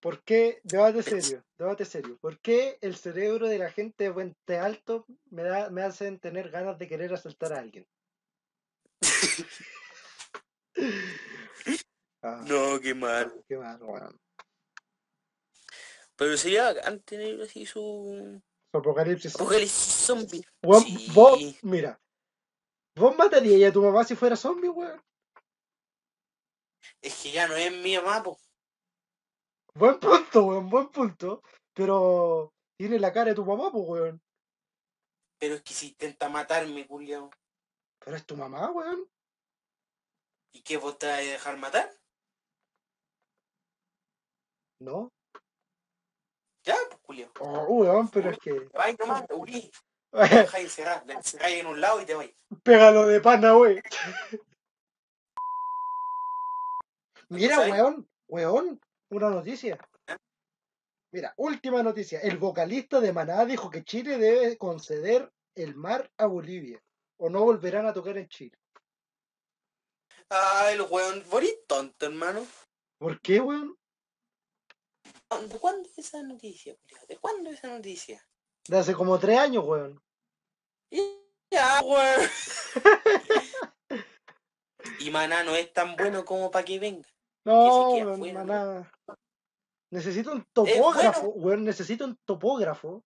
[0.00, 0.60] ¿Por qué?
[0.62, 2.18] Debate serio, debate serio.
[2.20, 6.50] ¿Por qué el cerebro de la gente de Puente Alto me, da, me hacen tener
[6.50, 7.86] ganas de querer asaltar a alguien?
[12.22, 12.42] Ah.
[12.48, 13.32] no, qué mal.
[13.46, 13.78] Qué mal.
[16.16, 18.40] Pero sería antes tener así su
[18.72, 19.34] Su apocalipsis.
[19.34, 20.44] apocalipsis zombie.
[20.62, 21.10] Weón, Sí.
[21.14, 22.00] vos, mira,
[22.96, 25.02] ¿vos matarías a tu mamá si fuera zombie, weón?
[27.02, 28.38] Es que ya no es mi mamá, po.
[29.74, 31.42] Buen punto, weón, buen punto.
[31.74, 34.22] Pero tiene la cara de tu mamá, pues, weón.
[35.38, 37.30] Pero es que si intenta matarme, culiao.
[37.98, 39.06] Pero es tu mamá, weón.
[40.54, 41.90] ¿Y qué vos te vas a dejar matar?
[44.80, 45.10] No.
[46.66, 47.30] Ya, pues, culiao.
[47.40, 48.52] Oh, weón, pero es que.
[48.74, 49.70] Vas nomás, Uri.
[50.10, 51.04] Te dejas encerrar,
[51.48, 52.26] en un lado y te vas.
[52.62, 53.80] Pégalo de pana, wey.
[57.28, 59.78] Mira, weón, weón, una noticia.
[61.12, 62.20] Mira, última noticia.
[62.20, 66.82] El vocalista de Maná dijo que Chile debe conceder el mar a Bolivia.
[67.18, 68.58] O no volverán a tocar en Chile.
[70.28, 72.44] Ay, el weón, eres tonto, hermano.
[72.98, 73.76] ¿Por qué, weón?
[75.28, 76.76] ¿De cuándo es esa noticia?
[77.08, 78.24] ¿De cuándo es esa noticia?
[78.68, 80.00] De hace como tres años, weón.
[81.50, 82.30] Ya, weón.
[85.00, 87.08] y Maná no es tan bueno como para que venga.
[87.44, 88.92] No, queda weón, fuera, Maná.
[89.90, 91.44] Necesito un topógrafo, bueno.
[91.44, 93.04] weón, necesito un topógrafo.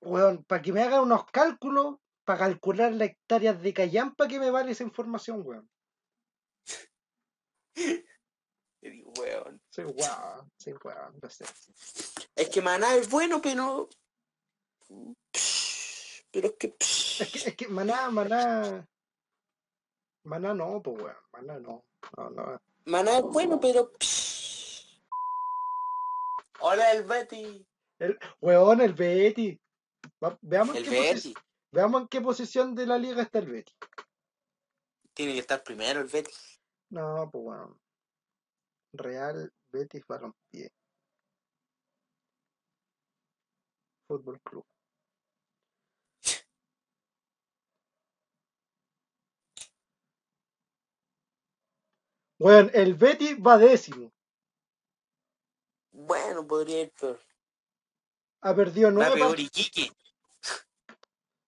[0.00, 4.50] Weón, para que me haga unos cálculos, para calcular las hectáreas de callampa que me
[4.50, 5.70] vale esa información, weón.
[9.18, 9.60] Weón.
[9.70, 11.44] Sí, weón, sí, weón, no sé.
[12.34, 13.88] Es que Maná es bueno, pero.
[16.30, 16.76] Pero es que.
[16.78, 18.86] Es que, es que Maná, Maná.
[20.24, 21.84] Maná no, pues weón, Maná no.
[22.16, 22.60] No, no.
[22.86, 23.90] Maná es bueno, pero.
[26.60, 27.66] Hola, el Betty.
[27.98, 29.60] El, weón, el Betty.
[30.40, 31.34] Veamos, El en qué Betty.
[31.70, 33.72] veamos en qué posición de la liga está el Betty.
[35.12, 36.32] Tiene que estar primero el Betty.
[36.90, 37.80] No, pues weón.
[38.94, 40.70] Real Betis Balompié.
[44.06, 44.64] Fútbol Club.
[52.38, 54.12] Weón, el Betis va décimo.
[55.92, 57.18] Bueno, podría ir peor.
[58.42, 59.90] Ha perdido Va nueve peor Iquique.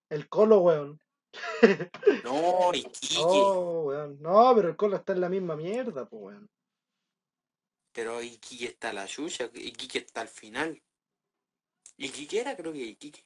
[0.08, 1.00] El Colo, weón.
[2.24, 3.20] No, Iquique.
[3.24, 4.20] Oh, weón.
[4.22, 6.48] No, pero el Colo está en la misma mierda, pues, weón.
[7.96, 9.50] Pero Iquique está la suya.
[9.54, 10.82] Iquique está al final.
[11.96, 13.24] Iquique era, creo que Iquique.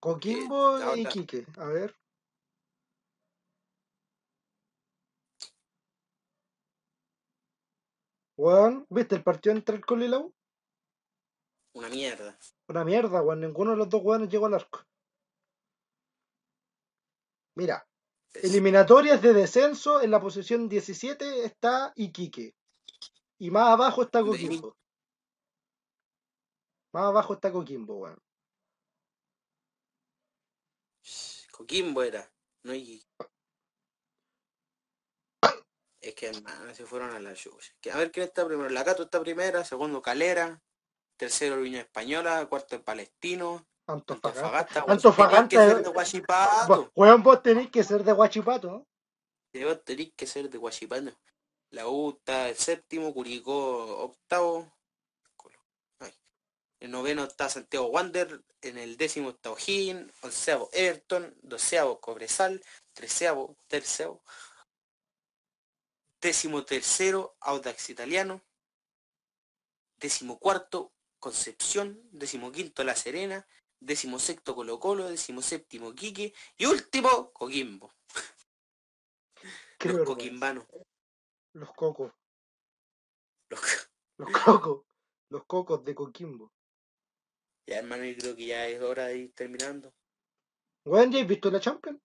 [0.00, 1.46] Coquimbo la y Iquique.
[1.56, 1.94] A ver.
[8.36, 10.34] Weón, ¿viste el partido entre el Colo y la U?
[11.74, 12.36] Una mierda.
[12.66, 13.40] Una mierda, weón.
[13.40, 14.84] Ninguno de los dos weones llegó al arco.
[17.54, 17.86] Mira,
[18.34, 22.56] eliminatorias de descenso en la posición 17 está Iquique.
[23.42, 24.76] Y más abajo está Coquimbo.
[26.92, 28.22] Más abajo está Coquimbo, weón.
[31.50, 32.32] Coquimbo era,
[32.62, 33.04] no Iquique.
[36.00, 37.34] Es que hermano, se fueron a la.
[37.80, 38.68] Que- A ver quién está primero.
[38.70, 40.62] La Cato está primera, segundo Calera,
[41.16, 44.82] tercero Unión Española, cuarto el Palestino, Antofagasta.
[44.82, 44.92] Antofagasta.
[44.92, 46.68] Antofagasta Tenés que ser de Guachipato.
[46.76, 48.86] Vos- Weón, vos tenéis que ser de Guachipato.
[49.52, 51.10] Debo tener que ser de Guachipato.
[51.72, 54.70] La U está el séptimo, Curicó octavo.
[56.00, 56.12] Ay.
[56.80, 62.62] El noveno está Santiago Wander, en el décimo está O'Higgins, onceavo Everton, doceavo Cobresal,
[62.92, 64.22] treceavo, tercero,
[66.20, 68.42] décimo tercero Audax Italiano,
[69.98, 73.46] décimo cuarto Concepción, décimo quinto La Serena,
[73.80, 77.90] décimo sexto Colo Colo, décimo séptimo Quique y último Coquimbo.
[79.78, 80.66] Qué Los coquimbanos.
[81.54, 82.12] Los cocos.
[83.50, 83.60] Los
[84.18, 84.84] Los cocos.
[85.30, 86.52] Los cocos de Coquimbo.
[87.66, 89.92] Ya hermano, yo creo que ya es hora de ir terminando.
[90.84, 92.00] Weón, ¿ya has visto la Champions?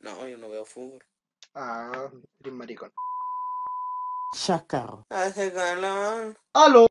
[0.00, 1.04] No, yo no veo fútbol.
[1.54, 2.10] Ah,
[2.40, 2.92] eres maricón.
[4.34, 5.06] Chacarro.
[5.10, 6.36] Hace calor.
[6.54, 6.86] ¡Aló!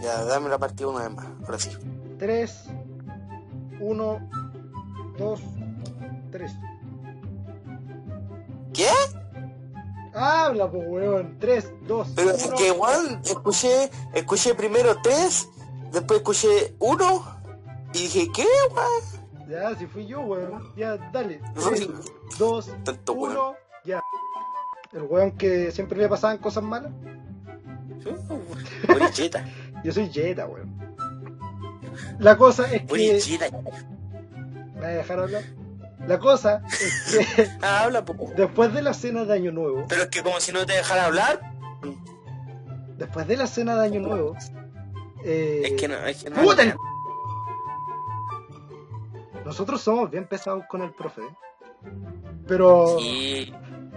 [0.00, 1.26] Ya, dame la partida una vez más.
[1.44, 1.70] Ahora sí.
[2.18, 2.68] 3,
[3.80, 4.30] 1,
[5.18, 5.40] 2,
[6.30, 6.52] 3.
[8.72, 8.88] ¿Qué?
[10.14, 11.38] Habla, pues, weón.
[11.38, 12.56] 3, 2, Pero es 1.
[12.56, 15.48] que igual escuché, escuché primero tres,
[15.90, 17.24] después escuché uno
[17.94, 19.48] y dije, ¿qué, weón?
[19.48, 20.72] Ya, si fui yo, weón.
[20.76, 21.40] Ya, dale.
[21.54, 21.90] No, 3, sí.
[22.38, 23.36] 2, Tanto weón.
[23.36, 23.54] 1,
[23.84, 24.02] ya.
[24.92, 26.92] El weón que siempre le pasaban cosas malas.
[28.88, 29.44] Boricheta.
[29.84, 30.70] Yo soy Jetta, weón.
[32.18, 32.86] La cosa es que.
[32.88, 33.50] Boricheta.
[33.50, 35.42] ¿Me vas a dejar hablar?
[36.06, 38.14] La cosa es que Ah, habla, po.
[38.36, 41.06] después de la cena de Año Nuevo, Pero es que como si no te dejara
[41.06, 41.40] hablar.
[42.98, 44.36] después de la cena de Año Nuevo,
[45.24, 46.42] eh, Es que no, es que no.
[46.42, 46.74] ¡Puta el-
[49.44, 51.22] nosotros somos bien pesados con el profe.
[52.46, 53.52] Pero, Sí.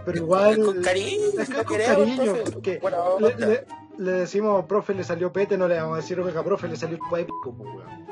[0.05, 1.27] pero igual Es con cariño.
[1.39, 2.51] es que lo con queremos, cariño, profe.
[2.51, 3.65] porque Buena le, le-
[3.97, 6.97] le decimos, profe, le salió pete, no le vamos a decir, oiga, profe, le salió
[6.97, 8.05] el pues, weón.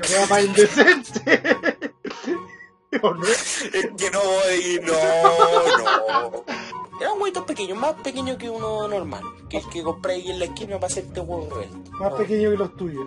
[0.00, 1.42] Que wea más indecente.
[2.90, 4.92] Es que no voy, no,
[5.78, 6.44] no.
[7.00, 9.22] Era un huevito pequeño, más pequeño que uno normal.
[9.48, 11.92] Que el que compré ahí en la esquina para hacerte huevo revuelto.
[11.92, 13.06] Más pequeño que los tuyos.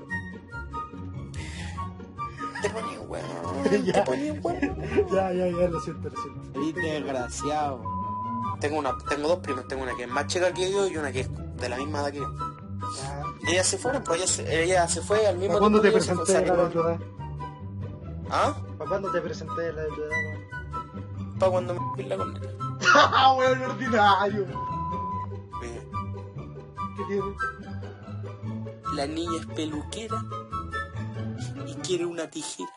[2.61, 3.27] Te ponía huevo.
[3.83, 3.93] Ya.
[3.93, 4.75] Te ponía huevo.
[5.11, 6.61] Ya, ya, ya, lo siento, lo siento.
[6.61, 7.81] Eres desgraciado.
[8.61, 11.11] Tengo una, tengo dos primas, tengo una que es más chica que yo y una
[11.11, 12.29] que es de la misma edad que yo.
[13.01, 13.23] Ya.
[13.47, 15.89] Y ellas se fueron, pues ella se, ella se fue al mismo ¿Para cuándo te
[15.89, 16.99] tiempo presenté fue, la edad?
[18.29, 18.55] ¿Ah?
[18.77, 21.39] ¿Para cuándo te presenté la edad, weón?
[21.39, 22.47] Para cuando me la condena.
[22.95, 24.45] ¡Ah, weón, ordinario!
[26.95, 27.23] ¿Qué tiene?
[28.93, 30.23] La niña es peluquera
[31.65, 32.69] y quiere una tijera.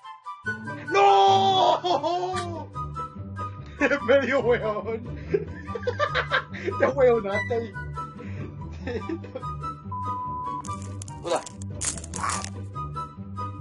[0.92, 2.68] ¡No!
[3.78, 5.04] Es medio weón.
[6.78, 7.72] Te weonaste ahí.
[11.22, 11.42] Puta.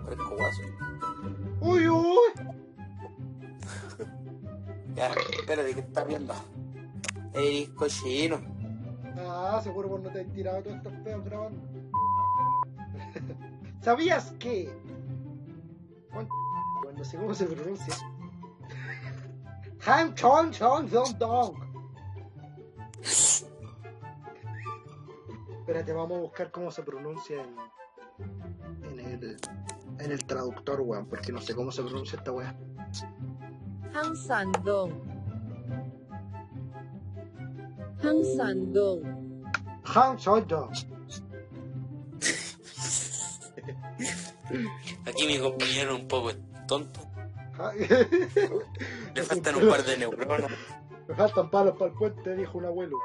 [0.05, 0.61] Parezco guaso.
[1.66, 2.32] Uy, uy.
[4.93, 6.34] Ya, espérate, que estás viendo?
[7.34, 8.39] Eres cochino.
[9.18, 11.59] Ah, seguro vos no te has tirado todos estos peos grabando.
[13.82, 14.72] ¿Sabías que?
[16.13, 16.30] Bueno,
[16.97, 17.93] no sé cómo se pronuncia.
[19.86, 21.57] Han Chon Chon Zong Dong.
[25.59, 29.38] Espérate, vamos a buscar cómo se pronuncia en, en el
[30.00, 32.56] en el traductor, weón, porque no sé cómo se pronuncia esta weá.
[33.93, 34.91] Han Sandong.
[38.04, 39.46] Han Sandong.
[39.86, 40.72] Han Sandong.
[45.08, 46.32] Aquí mi compañero un poco
[46.68, 47.02] tonto.
[49.14, 50.52] Le faltan un par de neuronas.
[51.08, 52.98] Me faltan palos para el puente, dijo un abuelo.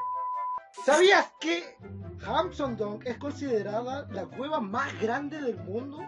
[0.84, 1.76] ¿Sabías que
[2.24, 5.98] Hamsondong es considerada la cueva más grande del mundo?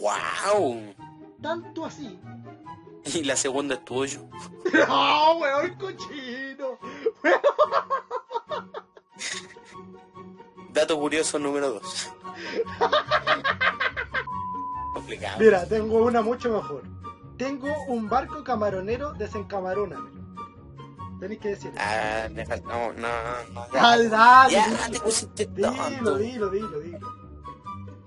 [0.00, 0.94] ¡Wow!
[1.42, 2.18] Tanto así.
[3.04, 4.28] Y la segunda es tuyo.
[4.88, 6.78] ¡No, weón, cochino!
[10.72, 11.82] Dato curioso número 2.
[14.94, 15.38] Complicado.
[15.40, 16.82] Mira, tengo una mucho mejor.
[17.36, 20.18] Tengo un barco camaronero desencamarónamelo.
[21.18, 21.72] Tenéis que decir.
[21.78, 22.68] Ah, me falta.
[22.68, 23.08] No, no,
[23.52, 23.66] no.
[23.72, 26.87] Dale, Ya, dale, ya dilo, te pusiste Dilo, dilo, dilo, dilo.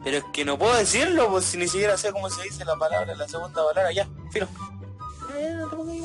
[0.04, 2.76] Pero es que no puedo decirlo, pues si ni siquiera sé cómo se dice la
[2.76, 3.92] palabra, la segunda palabra.
[3.92, 4.48] Ya, filo.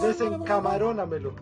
[0.03, 1.35] Desencamarónamelo.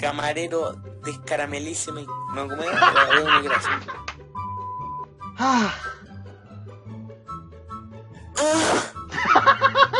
[0.00, 0.72] Camarero
[1.04, 2.00] descaramelísimo.
[2.34, 2.68] No, como es,
[3.10, 3.80] Pero una gracia.
[5.38, 5.72] Ah,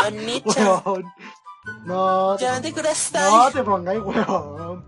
[0.06, 1.12] Anicha, weón.
[1.84, 4.84] No, no te pongáis, weón.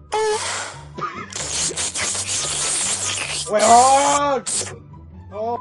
[3.51, 4.45] ¡Weón!
[5.31, 5.59] ¡No!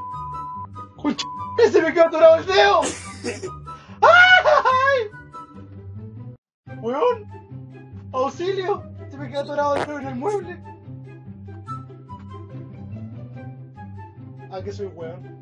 [1.71, 2.81] ¡Se me quedó atorado el dedo!
[4.01, 5.09] ¡Ay!
[6.81, 7.25] ¡Weón!
[8.11, 8.83] ¡Auxilio!
[9.09, 10.61] Se me quedó atorado el dedo en el mueble.
[14.51, 15.37] ¿A qué soy weón?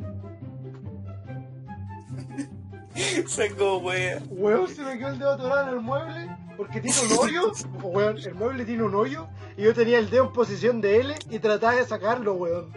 [3.28, 4.22] Saco, wea.
[4.30, 7.52] Weón, se me quedó el dedo atorado en el mueble porque tiene un hoyo.
[7.82, 9.28] Weón, el mueble tiene un hoyo
[9.58, 12.74] y yo tenía el dedo en posición de L y trataba de sacarlo, weón.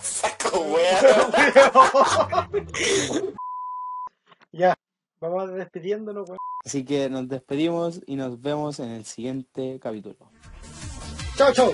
[0.00, 2.48] Saco, wea.
[4.52, 4.74] ya,
[5.20, 6.38] vamos despidiéndonos, weón.
[6.64, 10.16] Así que nos despedimos y nos vemos en el siguiente capítulo.
[11.36, 11.72] Chao, chao.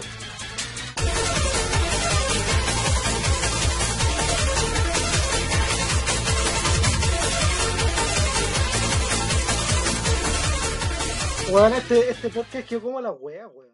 [11.53, 13.73] Weón, este, este podcast quedó como la wea, weón.